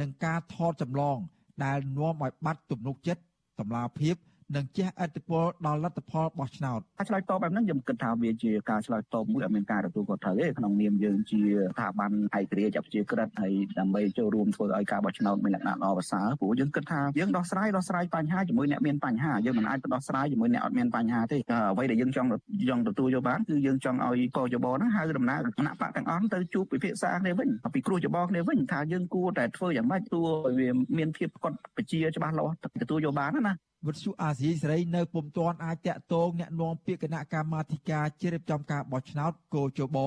[0.00, 1.16] និងការថតចម្លង
[1.64, 3.22] ដែលនាំឲ្យបាត់ទំនុកចិត្ត
[3.60, 4.14] តម្លាភាព
[4.56, 11.40] និងជះឥទ្ធិពលដល់លទ្ធផលបោះឆ្នោតការឆ្លើយតបបែបហ្នឹងខ្ញុំគិតថាវាជាការឆ្លើយតបមួយអត់មានការទទួលខុសត្រូវទេក្នុងនាមយើងជា
[11.72, 21.38] ស្ថាប័នឯករាជ្យអព្យាក្រឹតហើយដើម្បីចូលរួមធ្វើឲ្យការបោះឆ្នោតមានលក្ខណៈល្អប្រសើរព្រោះយើងគិតថាយើងដោះស្រាយដោះស្រាយបញ្ហាជាមួយអ្នកមានបញ្ហាយើងមិនអាចដោះស្រាយជាមួយអ្នកអត់មានបញ្ហាទេ
[21.72, 22.28] អ្វីដែលយើងចង់
[22.70, 33.54] ចង់ទទួលយកបានគឺយើងចង់ឲ្យកោចបហ្នឹងហៅដំណើរគណៈបកទាំងអស់ទៅជួបពិភាក្សាគ្នាវិញពីគ្រោះច្បងគ្នាវិញថាយើងគួរតែធ្វើយ៉ាងម៉េចទោះឲ្យវាមានភាពផ្គត់បញ្ជាច្បាស់លាស់ទទួលយកបានណា
[33.86, 39.98] វិទ្យុអាស៊ីសេរីនៅពុំទាន់អាចតាក់ទងអ្នកនាំពាក្យគណៈកម្មាធិការជ្រៀបចំការបោះឆ្នោតកោជប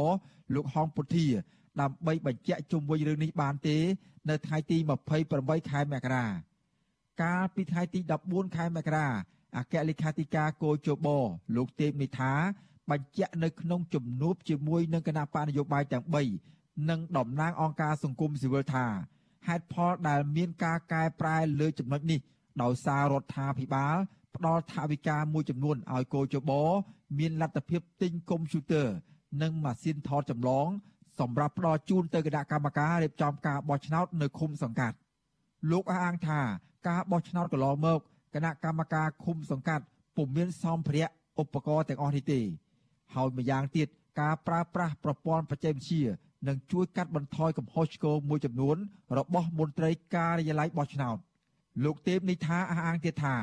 [0.53, 1.27] លោកហងពុធា
[1.81, 3.77] ដើម្បីបញ្ជាក់ជុំវិញរឿងនេះបានទេ
[4.29, 4.77] នៅថ្ងៃទី
[5.23, 6.25] 28ខែមករា
[7.23, 9.07] កាលពីថ្ងៃទី14ខែមករា
[9.57, 11.07] អគ្គលេខាធិការកោជប
[11.55, 12.33] លោកទេពនិថា
[12.89, 16.05] បញ្ជាក់នៅក្នុងជំនួបជាមួយនឹងគណៈបកនយោបាយទាំង
[16.47, 18.85] 3និងតំណាងអង្គការសង្គមស៊ីវិលថា
[19.47, 22.19] ហេតុផលដែលមានការកែប្រែលើចំណុចនេះ
[22.61, 23.95] ដោយសាររដ្ឋាភិបាល
[24.35, 26.51] ផ្ដល់ថវិកាមួយចំនួនឲ្យកោជប
[27.19, 28.87] មានលទ្ធភាពទិញកុំព្យូទ័រ
[29.41, 30.67] និងម៉ាស៊ីនថតចម្លង
[31.19, 34.95] សម្រាប់ផ្ដល់ជូនទៅគណៈកម្មការរៀបចំការបោះឆ្នោតនៅឃុំសង្កាត់
[35.71, 36.39] លោកអះអាងថា
[36.87, 37.99] ការបោះឆ្នោតកន្លងមក
[38.35, 39.83] គណៈកម្មការឃុំសង្កាត់
[40.15, 41.09] ពុំមានសម្ភារៈ
[41.41, 42.39] ឧបករណ៍ទាំងអស់នេះទេ
[43.13, 43.87] ហើយម្យ៉ាងទៀត
[44.21, 46.03] ការប្រើប្រាស់ប្រព័ន្ធបច្ចេកវិទ្យា
[46.47, 48.77] នឹងជួយកាត់បន្ថយកំហុសឆ្គងមួយចំនួន
[49.17, 51.17] របស់មន្ត្រីការិយាល័យបោះឆ្នោត
[51.83, 53.35] លោកទេពនេះថាអះអាងទៀតថា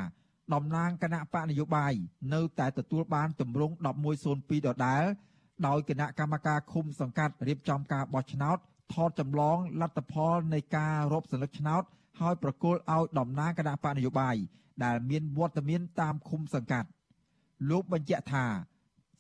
[0.55, 1.93] តំណាងគណៈបកនយោបាយ
[2.35, 3.75] នៅតែទទួលបានទម្រង់
[4.21, 5.05] 1102ដដែល
[5.67, 8.59] ដោយគណៈកម្មការឃុំសង្កាត់រៀបចំការបោះឆ្នោត
[8.93, 11.83] ថតចម្លងលទ្ធផលនៃការរាប់សន្លឹកឆ្នោត
[12.21, 14.37] ហើយប្រគល់ឲ្យតំណាងគណៈបកនយោបាយ
[14.85, 16.89] ដែលមានវត្តមានតាមឃុំសង្កាត់
[17.71, 18.47] លោកបញ្ជាក់ថា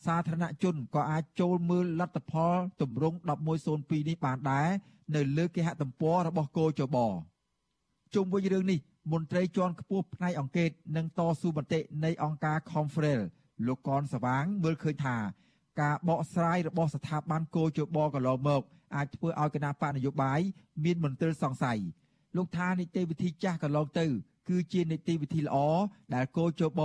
[0.04, 3.16] សាធារណជនក៏អាចចូលមើលលទ្ធផលទម្រង់
[3.62, 4.68] 1102នេះបានដែរ
[5.14, 6.96] នៅលើគេហទំព័ររបស់គោចប
[8.14, 8.78] ជុំវិញរឿងនេះ
[9.12, 13.20] មន្ត្រីជាន់ខ្ពស់ផ្នែកអង្គការនិងតស៊ូមតិនៃអង្គការ Confrel
[13.66, 15.16] លោកកនសវាងមើលឃើញថា
[15.80, 18.62] ការបកស្រាយរបស់ស្ថាប័នកោជបកន្លងមក
[18.96, 20.40] អាចធ្វើឲ្យគណៈបកនយោបាយ
[20.84, 21.78] មានមន្ទិលសង្ស័យ
[22.36, 24.06] លោកថានីតិវិធីចាស់កន្លងទៅ
[24.48, 25.56] គឺជានីតិវិធីល្អ
[26.14, 26.80] ដែលកោជប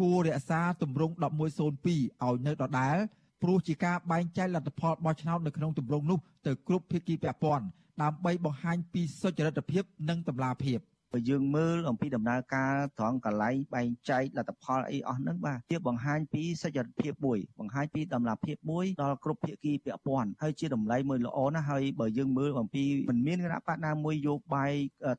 [0.00, 2.96] គួររក្សាទម្រង់1102ឲ្យនៅដដែល
[3.42, 7.66] ព្រោះជាការបែងចែកលទ្ធផលបោះឆ្នោតនៅក្នុងទម្រង់នោះទៅគ្រប់ភាគីពាក់ព័ន្ធ
[8.02, 10.80] ដើម្បីបង្ហាញពីសុចរិតភាពនិងតម្លាភាព។
[11.12, 24.72] បើយើងមើលអំពីដំណើរការត្រង់កន្លែងបែងចែកលទ្ធផលអីអស់ហ្នឹងបាទជាបង្ហាញពីសច្ចភាពមួយបង្ហាញពីតម្លាភាពមួយដល់គ្រប់ភាគីពាក់ព័ន្ធហើយជាតម្លៃមួយល្អណាស់ហើយបើយើងមើលអំពីមិនមានគណៈបកណាមួយយោបាយ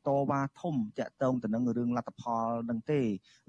[0.07, 3.01] តវ៉ាធំតាក់ទងទៅនឹងរឿងលទ្ធផលនឹងទេ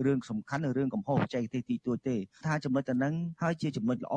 [0.05, 2.17] រឿងសំខាន់រឿងកំហុសបច្ចេកទេសទីទួចទេ
[2.47, 4.17] ថាចំណុចទៅនឹងហើយជាចំណុចល្អ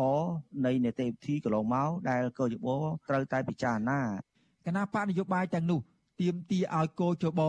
[0.65, 2.67] នៃនីតិវិធីកន្លងមកដែលកោយប
[3.10, 4.02] ត្រូវតែពិចារណា
[4.65, 5.80] គណៈបកនយោបាយទាំងនោះ
[6.21, 7.41] ទាមទារឲ្យកោជប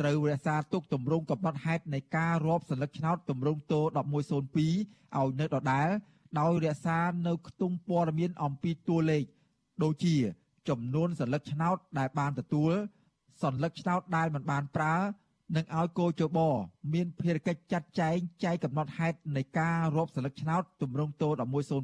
[0.00, 3.74] ត្រូវរក្សាទុកទម្រង់កំណត់ហេតុនៃការរាប់សន្លឹកឆ្នោតទម្រង់ត
[4.26, 5.88] 1102ឲ្យនៅដដែល
[6.38, 9.24] ដោយរក្សានៅខ្ទង់ព័ត៌មានអំពីតួលេខ
[9.82, 10.14] ដូចជា
[10.68, 12.72] ចំនួនសន្លឹកឆ្នោតដែលបានទទួល
[13.42, 14.94] សន្លឹកឆ្នោតដែលមិនបានប្រើ
[15.56, 16.38] និងឲ្យកោជប
[16.94, 21.24] មានភារកិច្ចចាត់ចែងចែកកំណត់ហេតុនៃការរាប់សន្លឹកឆ្នោតទម្រង់ត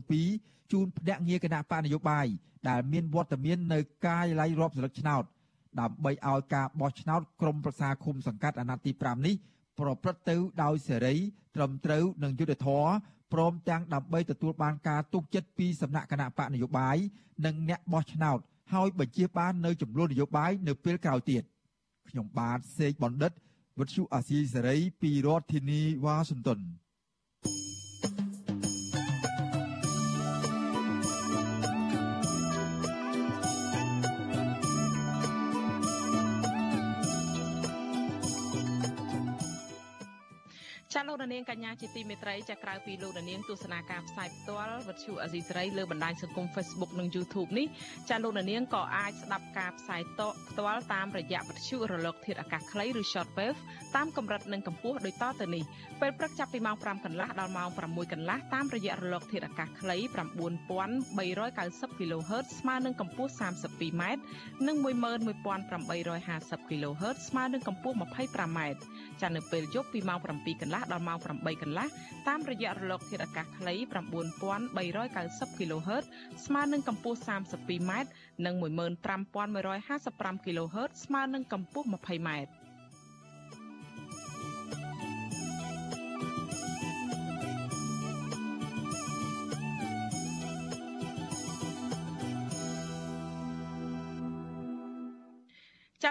[0.07, 2.27] 1102 ជូនភ្នាក់ងារគណៈបកនយោបាយ
[2.69, 5.25] ដែលមានវត្តមាននៅការិយាល័យរាប់សន្លឹកឆ្នោត
[5.81, 9.35] ដើម្បីឲ្យការបោះឆ្នោតក្រុមប្រឹក្សាឃុំសង្កាត់អាណត្តិទី5នេះ
[9.79, 11.15] ប្រព្រឹត្តទៅដោយសេរី
[11.57, 12.91] ត្រឹមត្រូវនិងយុត្តិធម៌
[13.33, 16.97] ព្រមទាំងដើម្បីទទួលបានការទុកចិត្តពីសំណាក់គណៈបកនយោបាយ
[17.47, 18.39] និងអ្នកបោះឆ្នោត
[18.73, 21.43] ហើយបញ្ជាបាននៅចំនួននយោបាយនៅពេលក្រោយទៀត
[22.09, 23.33] ខ្ញុំបាទសេកបណ្ឌិត
[23.79, 26.61] វិទ្យុអាស៊ីសេរីពីរដ្ឋធានីវ៉ាស៊ីនតោន
[40.95, 47.67] ចាលោកនាងកញ្ញាជាទីមេត្រីចាក្រៅពីលោកនាងទស្សនាការផ្សាយផ្ទាល់វិទ្យុអេស៊ីសេរីលើបណ្ដាញសង្គម Facebook និង YouTube នេះ
[48.11, 53.59] ចាលោកនាងក៏អាចស្ដាប់ការផ្សាយតផ្ទាល់តាមរយៈវិទ្យុរលក ធាតុអាកាសខ្លីឬ Shortwave
[53.97, 55.65] តាមកម្រិតនិងកម្ពស់ដូចតទៅនេះ
[56.01, 59.97] ពេលព្រឹកចាប់ពីម៉ោង5កន្លះដល់ម៉ោង6កន្លះតាមរយៈរលក ធាតុអាកាសខ្លី
[60.79, 64.03] 9390 kHz ស្មើនឹងកម្ពស់ 32m
[64.67, 68.59] និង11850 kHz ស្មើនឹងកម្ពស់ 25m
[69.21, 71.87] ចានៅពេលយប់ពីម៉ោង7កន្លះដល់ម៉ោង8កន្លះ
[72.29, 76.05] តាមរយៈរលកធាតុអាកាសខ្លី9390 kHz
[76.45, 77.93] ស្មើនឹងកម្ពស់ 32m
[78.47, 82.31] និង15155 kHz ស្មើនឹងកម្ពស់ 20m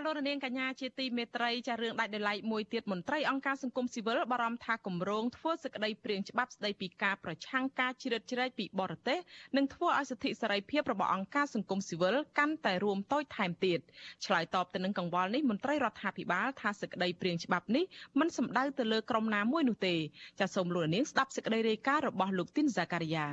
[0.06, 9.20] លោករនាងកញ្ញាជាទីមេត្រីចារឿងដាច់ដោយឡែកមួយទៀតមន្ត្រីអង្គការសង្គមស៊ីវិលបារម្ភថាគម្រោងធ្វើសេចក្តីព្រាងច្បាប់ស្តីពីការប្រឆាំងការជ្រៀតជ្រែកពីបរទេស
[9.58, 13.80] នឹងធ្វើឲ្យសិទ្ធិសេរីភាពរបស់អង្គការសង្គមស៊ីវិលកាន់តែរួមតូចថែមទៀត
[14.26, 17.86] ឆ្លើយតបទៅនឹងកង្វល់នេះមន្ត្រីរដ្ឋាភិបាលថាសេចក្តីព្រាងច្បាប់នេះ
[18.20, 19.96] មិនសំដៅទៅលើក្រុមណាមួយនោះទេ
[20.40, 23.28] ចាសូមលោកនាងស្ដាប់សេចក្តីរាយការណ៍របស់លោកទីនហ្សាការីយ៉ា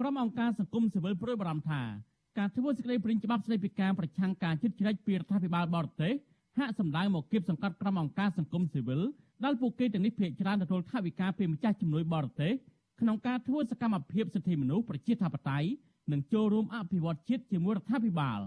[0.00, 6.14] ក្រុមអង្គការសង្គមស៊ីវិលព្រួយបារម្ភថា ការធ្វើសេចក្តីព្រាងច្បាប់ស្តីពីការប្រឆាំងការជិតជ្រែកពីរដ្ឋាភិបាលបរទេស
[6.58, 9.00] ហាក់សំដៅមកគៀបសង្កត់ក្រុមអង្គការសង្គមស៊ីវិល
[9.44, 12.52] ដែលពួកគេទាំងនេះភាគច្រើនទទួលថវិកាពីម្ចាស់ជំនួយបរទេស
[13.00, 15.68] ក្នុងការធ្វើសកម្មភាពសិទ្ធិមនុស្សប្រជាធិបតេយ្យ
[16.12, 18.40] និងចូលរួមអភិវឌ្ឍជាតិជាមួយរដ្ឋាភិបាល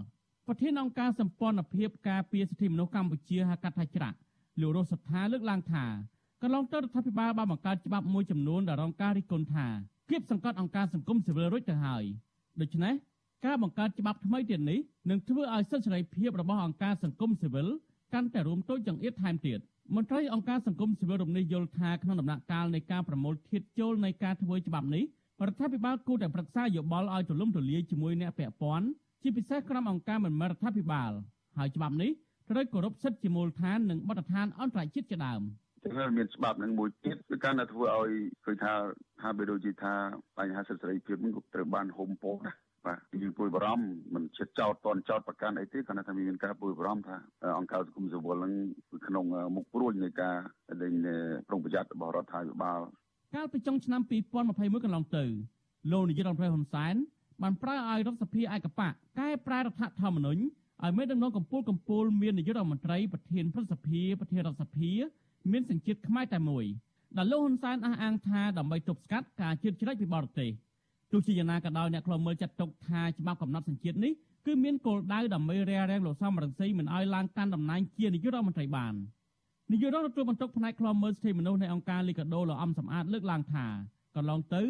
[0.46, 4.16] ប្រធានអង្គការសម្ព័ន្ធភាពការពារសិទ្ធិមនុស្សកម្ពុជាហៅកាត់ថាច្រាក់
[4.60, 5.84] លោករស់សថាលើកឡើងថា
[6.42, 9.66] កន្លងទៅរដ្ឋាភិបាលបានបង្កើតច្បាប់មួយចំនួនដែលរងការរិះគន់ថា
[10.10, 12.04] គៀបសង្កត់អង្គការសង្គមស៊ីវិលរួចទៅហើយ
[12.60, 12.94] ដូច្នេះ
[13.46, 14.78] ការបង្កើតច្បាប់ថ្មីទៀតនេះ
[15.10, 17.68] នឹងធ្វើឲ្យសិទ្ធិសេរីភាពរបស់អង្គការសង្គមស៊ីវិល
[18.14, 19.58] កាន់តែរួមតូចចង្អៀតថែមទៀត
[19.96, 25.04] មន្ត្រីអង្គការសង្គមស៊ីវិលរំនេះយល់ថាក្នុងដំណាក់កាលនៃការប្រមូលធាតុចូលនៃការធ្វើច្បាប់នេះ
[25.46, 28.86] រដ្ឋាភិបាលគួរតែប្រឹក្សាយោបល់ឲ្យទូលំទូលាយជាមួយអ្នកពាក់ព័ន្ធ
[29.22, 31.12] ជាពិសេសក្រុមអង្គការមិនមែនរដ្ឋាភិបាល
[31.58, 32.10] ហើយច្បាប់នេះ
[32.50, 35.42] ត្រូវគោរពសិទ្ធិជាមូលដ្ឋាននិងបទដ្ឋានអន្តរជាតិជាដើម
[35.82, 38.10] ចឹងហើយមានច្បាប់នឹងមួយទៀតគឺការដែលធ្វើឲ្យ
[38.44, 38.72] ឃើញថា
[39.22, 39.94] ហាក់បីដូចជាថា
[40.38, 42.52] បញ្ហាសិទ្ធិសេរីភាពនឹងក៏ត្រូវបានហុំពោណា
[42.86, 47.16] បាទយើងពួយបារម្ភមិនជិតចោតតនចោតប្រកាន់អីទេគ្រាន់តែថាមានការពួយបារម្ភថា
[47.58, 48.52] អង្គការសង្គមស៊ីវិលនឹង
[49.06, 49.24] ក្នុង
[49.56, 50.36] មុខព្រួយនៃការ
[50.82, 50.92] ដេញ
[51.48, 52.80] ប្រុងប្រយ័ត្នរបស់រដ្ឋាភិបាល
[53.34, 54.00] កាលពីចុងឆ្នាំ
[54.42, 55.24] 2021កន្លងទៅ
[55.92, 56.94] លោកនាយករដ្ឋមន្ត្រីហ៊ុនសែន
[57.42, 60.42] បានប្រើឲ្យរដ្ឋសភាឯកបកកែប្រែរដ្ឋធម្មនុញ្ញ
[60.84, 64.90] ឲ្យមានដំណងកម្ពូលកម្ពូលមាននាយករដ្ឋមន្ត្រីប្រធានព្រឹទ្ធសភាប្រធានរដ្ឋសភា
[65.52, 66.64] មានសញ្ជាតិខ្មែរតែមួយ
[67.16, 70.50] ដែលលោកហ៊ុនសែនអះអាងថាដើម្បីទប់ស្កាត់ការជឿជ្រែកពីបរទេស។
[71.12, 74.12] ទោះជាយ៉ាងណាក៏ដោយអ្នកខ្លំមើលចាត់ទុកថាច្បាប់កំណត់សញ្ជាតិនេះ
[74.46, 78.94] គឺមានគោលដៅដើម្បីរារាំងលោកសំរងស៊ីមិនឲ្យឡើងកាន់តំណែងជានាយករដ្ឋមន្ត្រីបាន
[79.72, 83.66] នាយករដ្ឋមន្ត្រីបន្ទុកផ្នែកខ្លំមើលសិទ្ធិមនុស្សនៃអង្គការលីកាដូលោកអំសំអាតលើកឡើងថា
[84.16, 84.62] កន្លងទៅ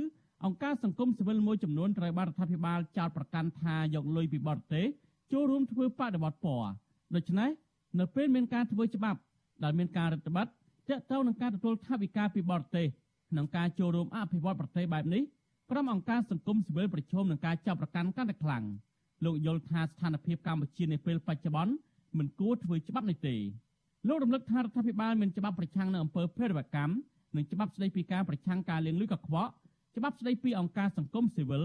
[0.44, 4.87] អង្គការសង្គមស៊ីវិលមួយចំនួនត្រូវបានរដ្ឋាភិបាលចោទប្រកាន់ថាយកលុយពីបរទេស
[5.33, 6.70] ចូលរួមធ្វើបដិវត្តពណ៌
[7.14, 7.50] ដូច្នេះ
[7.98, 9.18] នៅពេលមានការធ្វើច្បាប់
[9.64, 12.87] ដែលមានការរដ្ឋបတ်តាក់ទងនឹងការទទួលថវិកាពីបរទេស
[13.31, 15.22] ក្នុងការចូលរួមអភិវឌ្ឍប្រទេសបែបនេះ
[15.70, 18.64] ក្រុមអង្គការសង្គមស៊ីវិលប្រឈមនឹងការចាប់ប្រកាន់កាន់តែខ្លាំង
[19.24, 21.72] លោកយល់ថាស្ថានភាពកម្ពុជានាពេលបច្ចុប្បន្ន
[22.18, 23.37] មិនគួរធ្វើច្បាប់នេះទេ
[24.09, 26.92] លោករំលឹកថារដ្ឋាភិបាលមានច្បាប់ប្រឆាំងនឹងអំពើភេរវកម្ម
[27.37, 29.50] និងច្បាប់ស្តីពីការប្រឆាំងការលាងលុយកខ្វក់
[29.96, 31.64] ច្បាប់ស្តីពីអង្គការសង្គមស៊ីវិល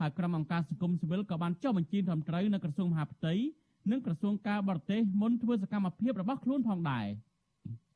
[0.00, 3.34] ហើយក្រុមអង្គការសង្គមស៊ីវិលក៏បានចុះបញ្ជីត្រឹមត្រូវនៅក្រសួងមហាផ្ទៃ
[3.90, 7.06] និងក្រសួងការបរទេសមុនធ្វើសកម្មភាពរបស់ខ្លួនផងដែរ។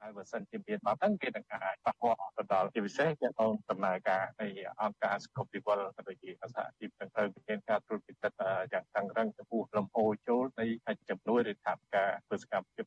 [0.03, 4.47] ហើយបើសិនជាមានបាត់ហ្នឹងគេនឹងអាចប៉ះពាល់ទៅដល់ជាពិសេសទាក់ទងដំណើរការនៃ
[4.83, 10.67] អង្គការសង្គមស៊ីវិលក៏ដូចជាសហជីពទាំងត្រូវមានការត្រួតពិនិត្យយ៉ាងតឹងរ៉ឹងចំពោះលំហូរចូលនៃ
[11.11, 12.87] ចំនួនឬថាការធ្វើសកម្មភាព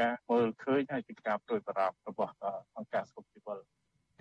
[0.00, 2.34] ការមើលឃើញហើយជាការព្រួយបារម្ភរបស់
[2.76, 3.58] អង្គការសង្គមស៊ីវិល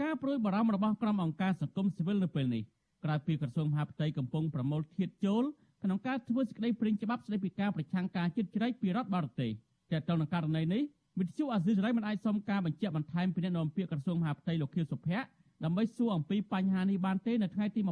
[0.02, 2.64] ការព្រួយបារម្ភរបស់ក្រុមអង្គការសង្គមស៊ីវិលនៅពេលនេះ
[3.04, 5.44] ក្រោយពីក្រសួងមហាផ្ទៃកំពុងប្រមូលធាតុចូល
[5.84, 9.52] ក្នុងការធ្វើសេចក្តីព្រាងច្បាប់ស្តីពីការប្រឆាំងការជិតជ្រែកពីរដ្ឋបរទេស
[9.92, 10.82] តែទៅនឹងករណីនេះ
[11.20, 15.28] វិទ្យុអាស៊ីសេរីមិនអាចសុំការបញ្ជាក់បន្ថែមពីអ្នកនាំពាក្យក្រសួងមហាផ្ទៃលោកខៀវសុភ័ក្រ
[15.64, 17.88] ដើម្បីសួរអំពីបញ្ហានេះបានទេនៅថ្ងៃទី28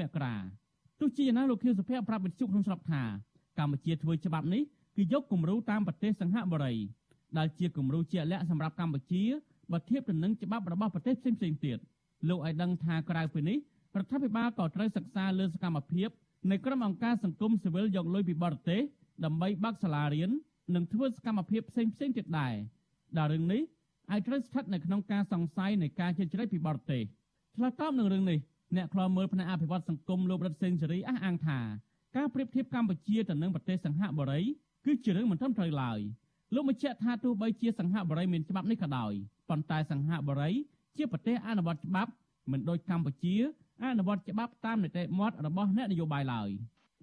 [0.00, 0.34] មករា
[1.00, 3.02] ទោះជាយ៉ាងណាលោកខៀវសុភ័ក្រប្រាប់វិទ្យុក្នុងស្រុកថា
[3.58, 4.62] កម្ពុជាធ្វើច្បាប់នេះ
[4.96, 6.74] គឺយកគំរូតាមប្រទេសសង្ហបុរី
[7.38, 9.22] ដែលជាគំរូជាក់លាក់សម្រាប់កម្ពុជា
[9.72, 11.78] បើធៀបទៅនឹងច្បាប់របស់ប្រទេសផ្សេងៗទៀត
[12.28, 13.58] លោកឲ្យដឹងថាក្រៅពីនេះ
[13.98, 16.08] រដ្ឋាភិបាលក៏ត្រូវសិក្សាលើសកម្មភាព
[16.50, 18.80] នៃក្រុមអង្គការសង្គមស៊ីវិលយកលុយពីបរទេស
[19.24, 20.30] ដើម្បីបើកសាលារៀន
[20.74, 22.54] និងធ្វើសកម្មភាពផ្សេងផ្សេងទៀតដែរ
[23.18, 23.62] ដែលរឿងនេះ
[24.10, 27.02] អាចត្រូវស្ថិតនៅក្នុងការសង្ស័យនៃការជិះជ្រែកពីបរទេស
[27.56, 28.38] ឆ្លើយតបនឹងរឿងនេះ
[28.76, 31.58] អ្នកខ្លោមើលផ្នែកអភិវឌ្ឍសង្គមលោករដ្ឋសេនស៊ូរីអះអាងថា
[32.16, 34.40] ការប្រៀបធៀបកម្ពុជាទៅនឹងប្រទេសសង្ហបុរី
[34.84, 35.98] គឺជារឿងមិនត្រឹមត្រូវឡើយ
[36.54, 39.12] លោកបញ្ជាក់ថាទោះបីជាសង្ហបុរីមានច្បាប់នេះក៏ដោយ
[39.48, 40.50] ប៉ុន្តែសង្ហបុរី
[40.96, 42.10] ជាប្រទេសអនុវត្តច្បាប់
[42.50, 43.34] មិនដូចកម្ពុជា
[43.84, 46.50] អនុវត្តច្បាប់តាមនីតិមាត់របស់អ្នកនយោបាយឡើយ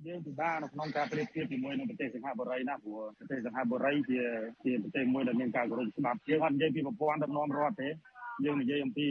[0.08, 4.20] យើងពិបាកនៅក្នុងការប្រៀបធៀបជាមួយនឹងប្រទេសសិង្ហបុរីណាព្រោះប្រទេសសិង្ហបុរីជា
[4.64, 7.90] ជាប្រទេសមួយដែលមានការគោរពច្បាប់យើងអត់និយាយពីប្រព័ន្ធដឹកនាំរដ្ឋទេ
[8.46, 9.08] យើងនិយាយអំពី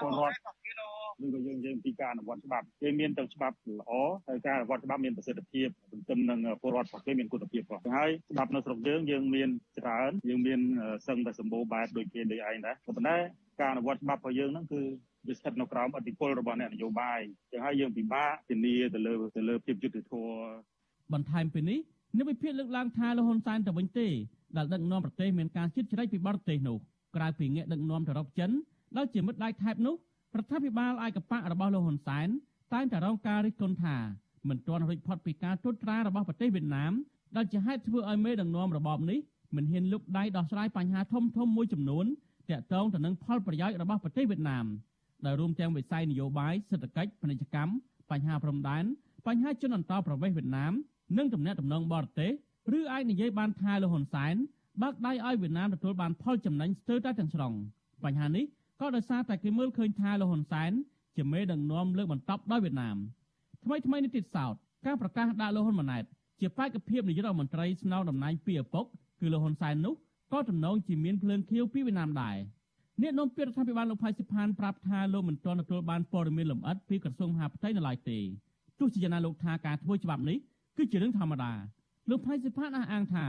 [0.00, 3.92] ពលរដ្ឋឬក៏យើងនិយាយអំពីការអនុវត្តច្បាប់គេមានទៅច្បាប់ល្អ
[4.28, 10.60] ហើយការអនុវត្តច្បាប់មានប្រសិទ្ធភាពទន្ទឹមនឹងពលរដ្ឋរបស់គេមានគុណភាពផងហើយច្បាប់នៅស្រុកយើងយើងមានច្រើនយើងមាន
[11.06, 13.16] សឹងតែសម្បូរបែបដូចគេដូចឯងដែរប៉ុន្តែ
[13.60, 14.80] ការអនុវត្តច្បាប់របស់យើងហ្នឹងគឺ
[15.26, 17.20] វាស្ថិតនៅក្រោមអធិបុលរបស់អ្នកនយោបាយ
[17.52, 20.34] ចឹងហើយយើងពិបាកធានាទៅលើទៅលើភាពយុត្តិធម៌
[21.12, 21.78] បន្ថែមពីនេះ
[22.18, 24.08] នៅវិភាគលើកឡើងថាលហ៊ុនសែនទៅវិញទេ
[24.56, 26.78] ដែលដឹកនាំប្រទេសមានការជិតជ្រែកពីបរទេសនោះ
[27.16, 28.50] ក្រៅពីងាកដឹកនាំទៅរកចិន
[28.96, 29.94] ដែលជាមិត្តដៃថែបនោះ
[30.38, 32.28] រដ្ឋាភិបាលឯកបៈរបស់លោកហ៊ុនសែន
[32.72, 33.96] តែងតែរងការរិះគន់ថា
[34.48, 36.92] មិនទាន់រួចផុតពីការត្រួតត្រារបស់ប្រទេសវៀតណាម
[37.36, 39.18] ដែលជាហេតុធ្វើឲ្យមេដឹកនាំរបបនេះ
[39.56, 42.06] មិនហ៊ានលុកដៃដោះស្រាយបញ្ហាធំធំមួយចំនួន
[42.50, 44.66] ទាក់ទងទៅនឹងផលប្រយោជន៍របស់ប្រទេសវៀតណាម
[45.26, 47.72] ដែលរួមទាំងវិស័យនយោបាយសេដ្ឋកិច្ចពាណិជ្ជកម្ម
[48.10, 48.84] បញ្ហាព្រំដែន
[49.26, 50.72] បញ្ហាជនអន្តោប្រវេសន៍វៀតណាម
[51.18, 52.32] និងទំនាក់ទំនងបរទេស
[52.78, 54.34] ឬអាចនិយាយបានថាលោកហ៊ុនសែន
[54.82, 57.52] បើកដៃឲ្យវៀតណាមទទួលបានផលចំណេញស្ទើរតែទាំងស្រុង
[58.04, 58.44] បញ្ហានេះ
[58.80, 60.72] ក៏ដោយសារតែគេមើលឃើញថាលោកហ៊ុនសែន
[61.16, 62.96] ជាមេដឹកនាំលើកបន្តដោយវៀតណាម
[63.64, 64.54] ថ្មីថ្មីនេះទៀតសោត
[64.86, 66.04] ការប្រកាសដាក់លោកហ៊ុនម៉ាណែត
[66.40, 68.84] ជាបេក្ខភាពនាយករដ្ឋមន្ត្រីស្នងតំណែងពីឪពុក
[69.20, 69.94] គឺលោកហ៊ុនសែននោះ
[70.32, 72.36] ក៏ទំនងជាមានភ្លើងខៀវពីវៀតណាមដែរ
[73.02, 78.18] អ្នកនាំពាក្យរដ្ឋាភិបាលលោកផៃសិផានប្រាប់ថាលោកមិនទាន់ទទួលបានព័ត៌មានលម្អិតពីក្រសួងមហាផ្ទៃនៅឡើយទេ
[78.78, 80.38] ទោះជាយ៉ាងណាលោកថាការធ្វើច្បាប់នេះ
[80.76, 81.52] គឺជារឿងធម្មតា
[82.10, 83.26] លោកផៃសិផានអះអាងថា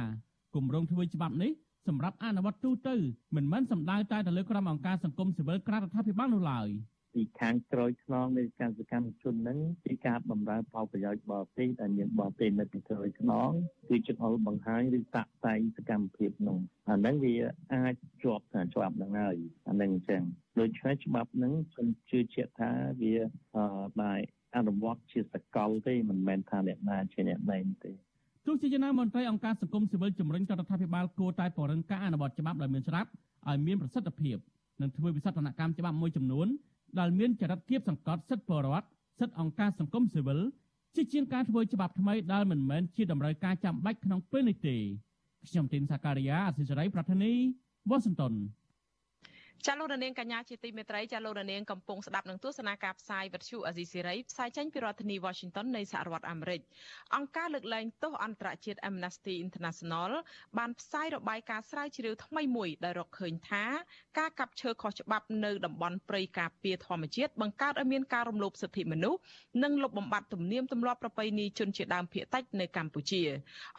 [0.56, 1.52] គម្រោងធ្វើច្បាប់នេះ
[1.88, 2.96] សម្រាប់អនុវត្តទូទៅ
[3.36, 6.68] មិនមែនសំដៅតែទៅលើក្រុមអង្គការសង្គមស៊ីវិលក្រៅរដ្ឋាភិបាលនោះឡើយ
[7.14, 13.50] ពីខាងក្រោយខ្នងនៃការសកម្មជនហ្នឹងពីការបំរើផលប្រយោជន៍បរទេសដែលមានបរទេសនៅពីក្រោយខ្នង
[13.90, 17.36] គឺចង្អុលបង្ហាញឬតាក់តែងសកម្មភាពនោះអាហ្នឹងវា
[17.74, 17.94] អាច
[18.24, 20.24] ជាប់ថាជាប់ហ្នឹងហើយអាហ្នឹងអញ្ចឹង
[20.60, 22.70] ដូច្នេះច្បាប់ហ្នឹងខ្ញុំជឿជាក់ថា
[23.02, 23.14] វា
[24.00, 24.14] បែ
[24.58, 27.92] អនុវត្តជាសកលទេមិនមែនថាអ្នកណាជាអ្នកណែទេ
[28.46, 33.10] ទោះជាយ៉ាងណាមន្ត្រីអង្គការសង្គមស៊ីវិលជំរុញរដ្ឋាភិបាលគួរតែពង្រឹងការអនុវត្តច្បាប់ដោយមានស្រាប់
[33.50, 34.38] ឲ្យមានប្រសិទ្ធភាព
[34.82, 36.48] និងធ្វើវិសោធនកម្មច្បាប់មួយចំនួន
[37.00, 38.88] ដែលមានចរិតគៀបសង្កត់សិទ្ធិបរដ្ឋ
[39.20, 40.40] សិទ្ធិអង្គការសង្គមស៊ីវិល
[40.96, 44.76] ជាជាងការធ្វើច្បាប់ថ្មីដែលមិនមែនជាតម្រូវការចាំបាច់ក្នុងពេលនេះទេ
[45.48, 47.32] ខ្ញុំទីនសាការីយ៉ាអសិសរីប្រធានី
[47.90, 48.34] វ៉ាស៊ីនតោន
[49.68, 56.62] ចាលោករនាងកញ្ញាជាទីមេត្រីចាលោករនាងកំពុងស្ដាប់នឹងទស្សនាការផ្សាយវិទ្យុអាស៊ីសេរីផ្សាយចេញពីរដ្ឋធានី Washington នៃសហរដ្ឋអាមេរិក
[57.16, 60.12] អង្គការលើកលែងទោសអន្តរជាតិ Amnesty International
[60.58, 63.64] បានផ្សាយរបាយការណ៍ស្រាវជ្រាវថ្មីមួយដែលរកឃើញថា
[64.20, 69.20] ការកាប់ឈើខុសច្បាប់នៅតំបន់ព្រៃការពារធម្មជាតិបង្កើតឲ្យមានការរំលោភសិទ្ធិមនុស្ស
[69.64, 73.22] និងលុបបំបាត់ទំនៀមទម្លាប់ប្រពៃណីជនជាតិដើមភាគតិចនៅកម្ពុជា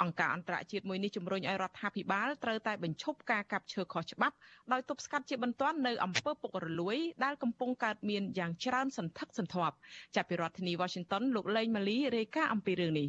[0.02, 4.36] អង្គការអន្តរជាតិមួយនេះជំរុញឲ្យរដ្ឋាភិបាលត្រូវតែបញ្ឈប់ការកាប់ឈើខុសច្បាប់
[4.72, 9.76] ដោយទប់ស្កាត់ជាបន្ទាន់នៅអំពើពុករលួយដែលកំពុងកើតមានយ៉ាងច្រើនសន្ធឹកសន្ធាប់
[10.16, 13.08] ចាប់ពីរដ្ឋធានី Washington លោកលេងម៉ាលីរាយការណ៍អំពីរឿងនេះ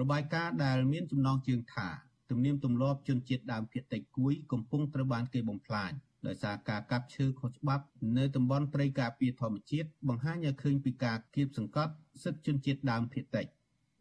[0.00, 1.88] របាយការណ៍ដែលមានចំណងជើងថា
[2.30, 5.92] ទំនៀមទម្លាប់ជនជាតិដើមភាគតិចគួយកំពុងត្រូវបានគេបំផ្លាញ
[6.26, 7.84] ដោយសារការកាប់ឈើខុសច្បាប់
[8.18, 11.92] នៅតំបន់ព្រៃការពារធម្មជាតិបង្ហាញឲ្យឃើញពីការគៀបសង្កត់
[12.24, 13.46] សិទ្ធិជនជាតិដើមភាគតិច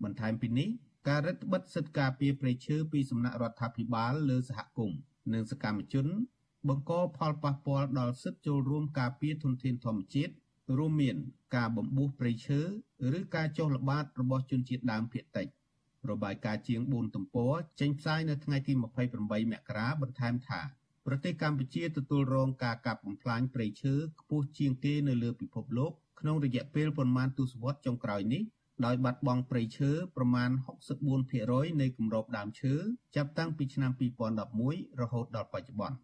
[0.03, 0.69] បន្ថែមពីនេះ
[1.07, 4.99] ការរឹតបន្តឹងសិទ្ធិការពារព្រៃឈើពីសំណាក់រដ្ឋាភិបាលលើសហគមន៍
[5.33, 6.07] និងសកម្មជន
[6.67, 10.33] បង្កផលប៉ះពាល់ដល់សិទ្ធិចូលរួមការពារធនធានធម្មជាតិ
[10.77, 11.17] រួមមាន
[11.55, 12.59] ការបំពុះព្រៃឈើ
[13.17, 15.47] ឬការចុះល្បាតរបស់ជនជាតិដើមភាគតិច
[16.09, 20.61] របាយការណ៍ជាង4ទំព័រចេញផ្សាយនៅថ្ងៃទី28មករាបន្ថែមថា
[21.05, 28.43] ប្រទេសកម្ពុជាទទួលរងការកាប់បំផ្លាញព្រៃឈើខ្ពស់ជាងគេនៅលើពិភពលោកក្នុងរយៈពេលប្រមាណទសវត្សរ៍ចុងក្រោយនេះ
[28.85, 30.49] ដោយបាត់បង់ព្រៃឈើប្រមាណ
[31.15, 32.73] 64%នៃគម្របដើមឈើ
[33.15, 33.91] ចាប់តាំងពីឆ្នាំ
[34.45, 35.97] 2011រហូតដល់បច្ចុប្បន្ន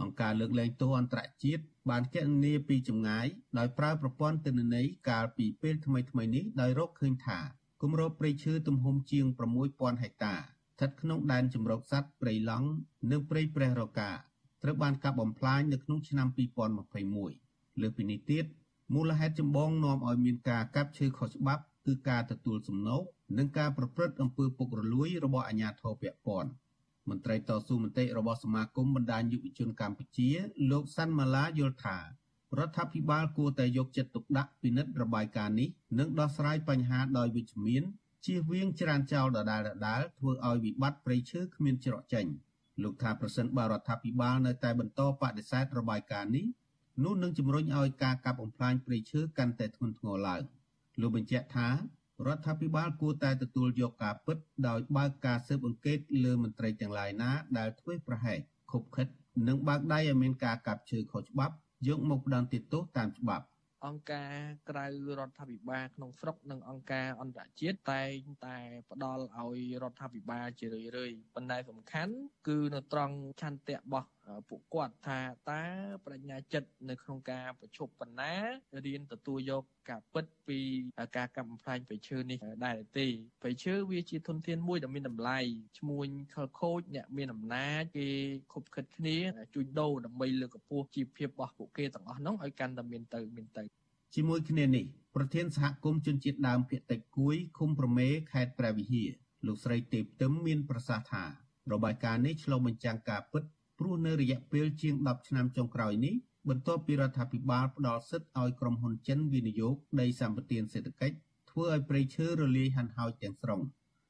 [0.00, 3.26] អង្គការលើកលែងទោសអន្តរជាតិបានគណនាពីចម្ងាយ
[3.58, 7.38] ដោយប្រើប្រព័ន្ធទិន្នន័យកាលពីពេលថ្មីៗនេះដោយរកឃើញថា
[7.82, 9.24] គម្របព្រៃឈើទំហំជាង
[9.64, 12.68] 6000ហិកតាស្ថិតក្នុងដែនជម្រកសត្វព្រៃឡង់
[13.10, 14.10] និងព្រៃព្រះរកា
[14.62, 16.28] ត្រូវបានកាប់បំផ្លាញនៅក្នុងឆ្នាំ
[17.04, 18.44] 2021លើពីនេះទៀត
[18.94, 23.02] មូលហេតុចម្បងនាំឲ្យមានការកាប់ឈើខុសច្បាប់គឺការទទួលសំណូក
[23.38, 26.50] និងការប្រព្រឹត្តអំពើពុករលួយរបស់អាជ្ញាធរពាក់ព័ន្ធ
[27.10, 30.28] មន្ត្រីតស៊ូមតិរបស់សមាគមបណ្ដាញយុវជនកម្ពុជា
[30.70, 31.98] លោកសាន់ម៉ាឡាយល់ថា
[32.58, 37.82] រដ្ឋាភិបាលគួរតែយកចិត្តទុកដាក់ពិនិត្យរបាយការណ៍នេះនិងដោះស្រាយបញ្ហាដោយវិជ្ជមាន
[38.26, 42.26] ជៀសវាងច្រានចោលដដែលៗធ្វើឲ្យវិបត្តិព្រៃឈើគ្មានច្រកចេញ
[42.82, 46.46] លោកថាប្រសិនបើរដ្ឋាភិបាលនៅតែបន្តបដិសេធរបាយការណ៍នេះ
[47.04, 50.42] នោះនឹងជំរុញឲ្យការកាប់បំផ្លាញព្រៃឈើកាន់តែធ្ងន់ធ្ងរឡើង
[51.00, 51.68] លោកបញ្ជាក់ថា
[52.26, 54.36] រដ្ឋាភិបាលគួរតែទទួលយកការពិត
[54.68, 58.38] ដោយបើកការស៊ើបអង្កេតលើមន្ត្រីទាំងឡាយណាដែលធ្វើប្រហែស
[58.72, 59.06] ខុបខិត
[59.48, 61.54] និងបើកដៃឲ្យមានការកាប់ឈើខុសច្បាប់
[61.88, 63.46] យកមកផ្ដន្ទាទោសតាមច្បាប់
[63.86, 64.34] អង្គការ
[64.70, 64.86] ក្រៅ
[65.18, 68.58] រដ្ឋាភិបាលក្នុងស្រុកនិងអង្គការអន្តរជាតិតែងតែ
[68.90, 72.14] ផ្ដល់ឲ្យរដ្ឋាភិបាលជារឿយៗប៉ុន្តែសំខាន់
[72.48, 74.08] គឺនៅត្រង់ឆន្ទៈរបស់
[74.48, 75.20] ពួកគាត់ថា
[75.50, 75.64] តើ
[76.06, 78.34] បញ្ញាចិត្តនៅក្នុងការប្រជុំបណ្ណា
[78.86, 80.58] រៀនទទួលយកការពិតពី
[81.16, 83.06] ការកាប់បំផ្លាញព្រៃឈើនេះដែរទេ
[83.42, 85.38] ព្រៃឈើវាជាធនធានមួយដ៏មានតម្លៃ
[85.78, 88.08] ឈ្មួញខលខូចអ្នកមានអំណាចគេ
[88.52, 89.16] ខុបខិតគ្នា
[89.54, 93.62] ជួញដូរដើម្បីលើកកម្ពស់ជីវភាពរបស់ពួកគេទាំងអស់នោះឲ្យកាន់តែមានទៅមានទៅ
[94.14, 94.84] ជាមួយគ្នានេះ
[95.16, 99.10] ប្រធានសហគមន៍ជនជាតិដើមភាគតិចគួយឃុំប្រមេខេត្តព្រះវិហារ
[99.46, 101.24] លោកស្រីទេពទឹមមានប្រសាសន៍ថា
[101.72, 103.42] របាយការណ៍នេះឆ្លុះបញ្ចាំងការពិត
[103.78, 106.14] ព្រោះនៅរយៈពេលជាង10ឆ្នាំចុងក្រោយនេះ
[106.48, 111.16] បន្ទាប់ពីរដ្ឋាភិបាលផ្ដល់សិទ្ធិឲ្យក្រុមហ៊ុនចិនវិនិយោគដីសម្បត្តិសេដ្ឋកិច្ច
[111.50, 113.60] ធ្វើឲ្យព្រៃឈើរលាយហិនហោចទាំងស្រុង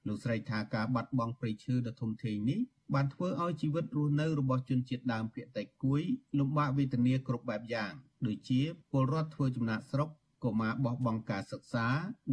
[0.07, 2.61] លោកស្រីថាការបាត់បង់ព្រៃឈើដ៏ធំធេងនេះ
[2.95, 6.03] បានធ្វើឲ្យជីវិតរស់នៅរបស់ជនជាតិដើមភាគតិចគួយ
[6.39, 7.93] លំបាកវេទនាគ្រប់បែបយ៉ាង
[8.27, 8.61] ដូចជា
[8.91, 10.09] ពលរដ្ឋធ្វើចំណាក់ស្រុក
[10.45, 11.87] កុមារបោះបង់ការសិក្សា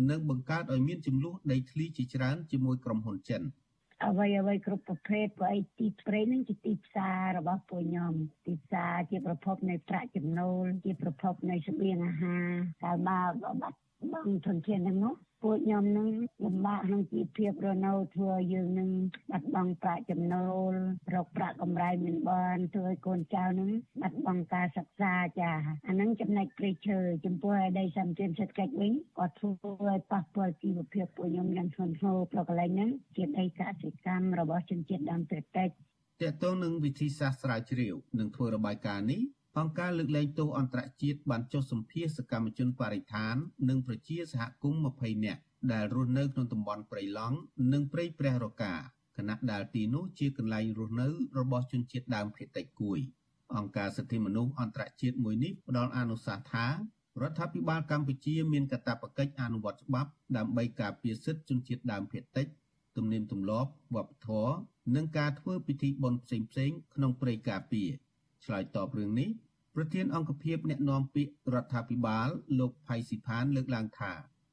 [0.09, 3.41] និងបង្កើតឲ្យមានចំនួនដីធ្លីជាច្រើនជាមួយក្រុមហ៊ុនចិន។
[4.03, 8.13] អ្វីអ្វីគ្រប់ប្រភេទព្រោះអីទីព្រៃនឹងជាទីផ្សាររបស់ពួកខ្ញុំ
[8.45, 12.47] ទីផ្សារជាប្រភពនៃប្រាក់ចំណូលជាប្រភពនៃស្បៀងអាហារ
[12.83, 13.31] កាលមក
[13.61, 13.77] បាត់
[14.13, 15.13] បង់ធនធានទាំងនោះ
[15.45, 16.09] ពួកខ្ញុំនឹង
[16.43, 18.89] លំបាកក្នុងជីវភាពរស់នៅធ្វើយើងនឹង
[19.31, 20.73] បាត់បង់ប្រាក់ចំណូល
[21.13, 23.69] រកប្រាក់កម្រៃមិនបានធ្វើឲ្យកូនចៅនឹង
[24.01, 25.51] បាត់បង់ការសិក្សាចា
[25.87, 29.51] អានឹងចំណែកព្រៃឈើចំពោះឯដីសម្ភារសេដ្ឋកិច្ចវិញគាត់ធ្វើ
[29.87, 35.69] ឲ្យប៉ះពាល់ជីវភាពពួកខ្ញុំយ៉ាងធ្ងន់ធ្ងរប្រកលែងហ្នឹងជាដីកសិកម្មរបស់ជនជាតិដើមភាគតិច
[36.21, 39.21] តើតើនឹងវិធីសាស្ត្រស្រាវជ្រាវនឹងធ្វើរបាយការណ៍នេះ
[39.59, 43.35] អង្គការលើកលែងទោសអន្តរជាតិបានចុះសម្ភាសសកម្មជនបរិស្ថាន
[43.69, 45.41] និងប្រជាសហគមន៍20នាក់
[45.71, 47.37] ដែលរស់នៅក្នុងតំបន់ព្រៃឡង់
[47.71, 48.73] និងព្រៃព្រះរកា
[49.17, 51.07] គណៈដែលទីនោះជាកន្លែងរស់នៅ
[51.39, 52.99] របស់ជនជាតិដើមភាគតិចគួយ
[53.55, 56.67] អង្គការសិទ្ធិមនុស្សអន្តរជាតិមួយនេះផ្ដល់អនុសាសន៍ថា
[57.21, 62.47] រដ្ឋាភិបាលកម្ពុជាមានកាតព្វកិច្ចអនុវត្តច្បាប់ដើម្បីការពារសិទ្ធិជនជាតិដើមភាគតិច
[62.97, 64.55] ទំនៀមទម្លាប់វប្បធម៌
[64.95, 67.89] និងការធ្វើពិធីបុណ្យផ្សេងៗក្នុងព្រៃការពារ
[68.45, 69.29] ឆ្លើយតបរឿងនេះ
[69.77, 74.11] ប្រធានអង្គភិបអ្នកណែនាំពាក្យរដ្ឋាភិបាលលោកផៃស៊ីផានលើកឡើងថា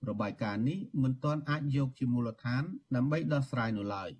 [0.08, 2.62] របាយការណ៍នេះមិនទាន់អាចយកជាមូលដ្ឋាន
[2.96, 4.10] ដើម្បីដោះស្រាយនៅឡើយ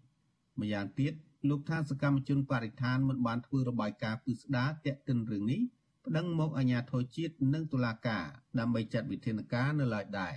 [0.61, 1.13] ម្យ៉ាងទៀត
[1.49, 5.61] លោកថាសកម្មជនបរិស្ថានមិនបានធ្វើរបាយការណ៍ពិស្ដារទាក់ទិនរឿងនេះ
[6.07, 8.25] ប្តឹងមកអាជ្ញាធរជាតិនិងតុលាការ
[8.59, 10.35] ដើម្បីចាត់វិធានការនៅឡើយដែរ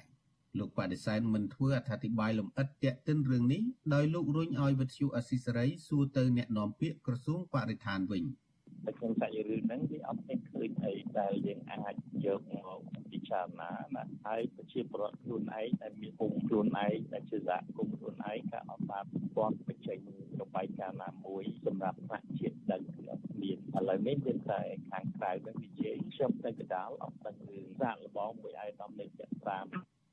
[0.59, 3.61] លោកបដិសេធមិនធ្វើអត្ថាធិប្បាយលម្អិតទាក់ទិនរឿងនេះ
[3.93, 8.25] ដោយលោករុញឲ្យវិទ្យុអស៊ីសេរីសួរទៅអ្នកនាំពាក្យក្រសួងបរិស្ថានវិញ។
[8.85, 12.79] តែក្នុងសាច់រឿងហ្នឹងវាអត់មានឃើញអីដែលយើងអាចយកមក
[13.11, 19.05] ពិចារណាណាហើយប្រជាពលរដ្ឋខ្លួនឯងដែលមានភូមិខ្លួនឯងដែលជាសហគមន៍ខ្លួនឯងក៏អត់បាន
[19.35, 19.97] ពាន់បញ្ចេញ
[20.41, 24.61] របាយការណ៍ណាមួយសម្រាប់ផ្នែកជាតិដឹងគឺអត់មានឥឡូវនេះមានតែ
[24.91, 29.65] ខាងក្រៅនឹងនិយាយខ្ញុំតែកដាលអត់ដឹងរឿងសាកល្បងមួយអាយតំនៃចាក់តាម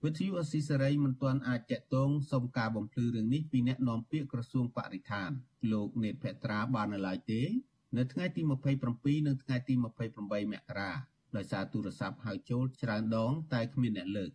[0.04, 5.30] វិទ្យុអស៊ីសេរីមិនទាន់អាចតាក់ទងសុំការបំភ្លឺរឿងនេះពីអ្នកនាំពាក្យក្រសួងបរិស្ថាន
[5.72, 7.42] លោកនេតភត្រាបាននៅឡើយទេ
[7.98, 9.84] នៅថ្ងៃទី27និងថ្ងៃទី28
[10.52, 10.90] មករា
[11.36, 14.30] ដោយសារទូរស័ព្ទហៅចូលច្រើនដង តែគ្មានអ្នកលើក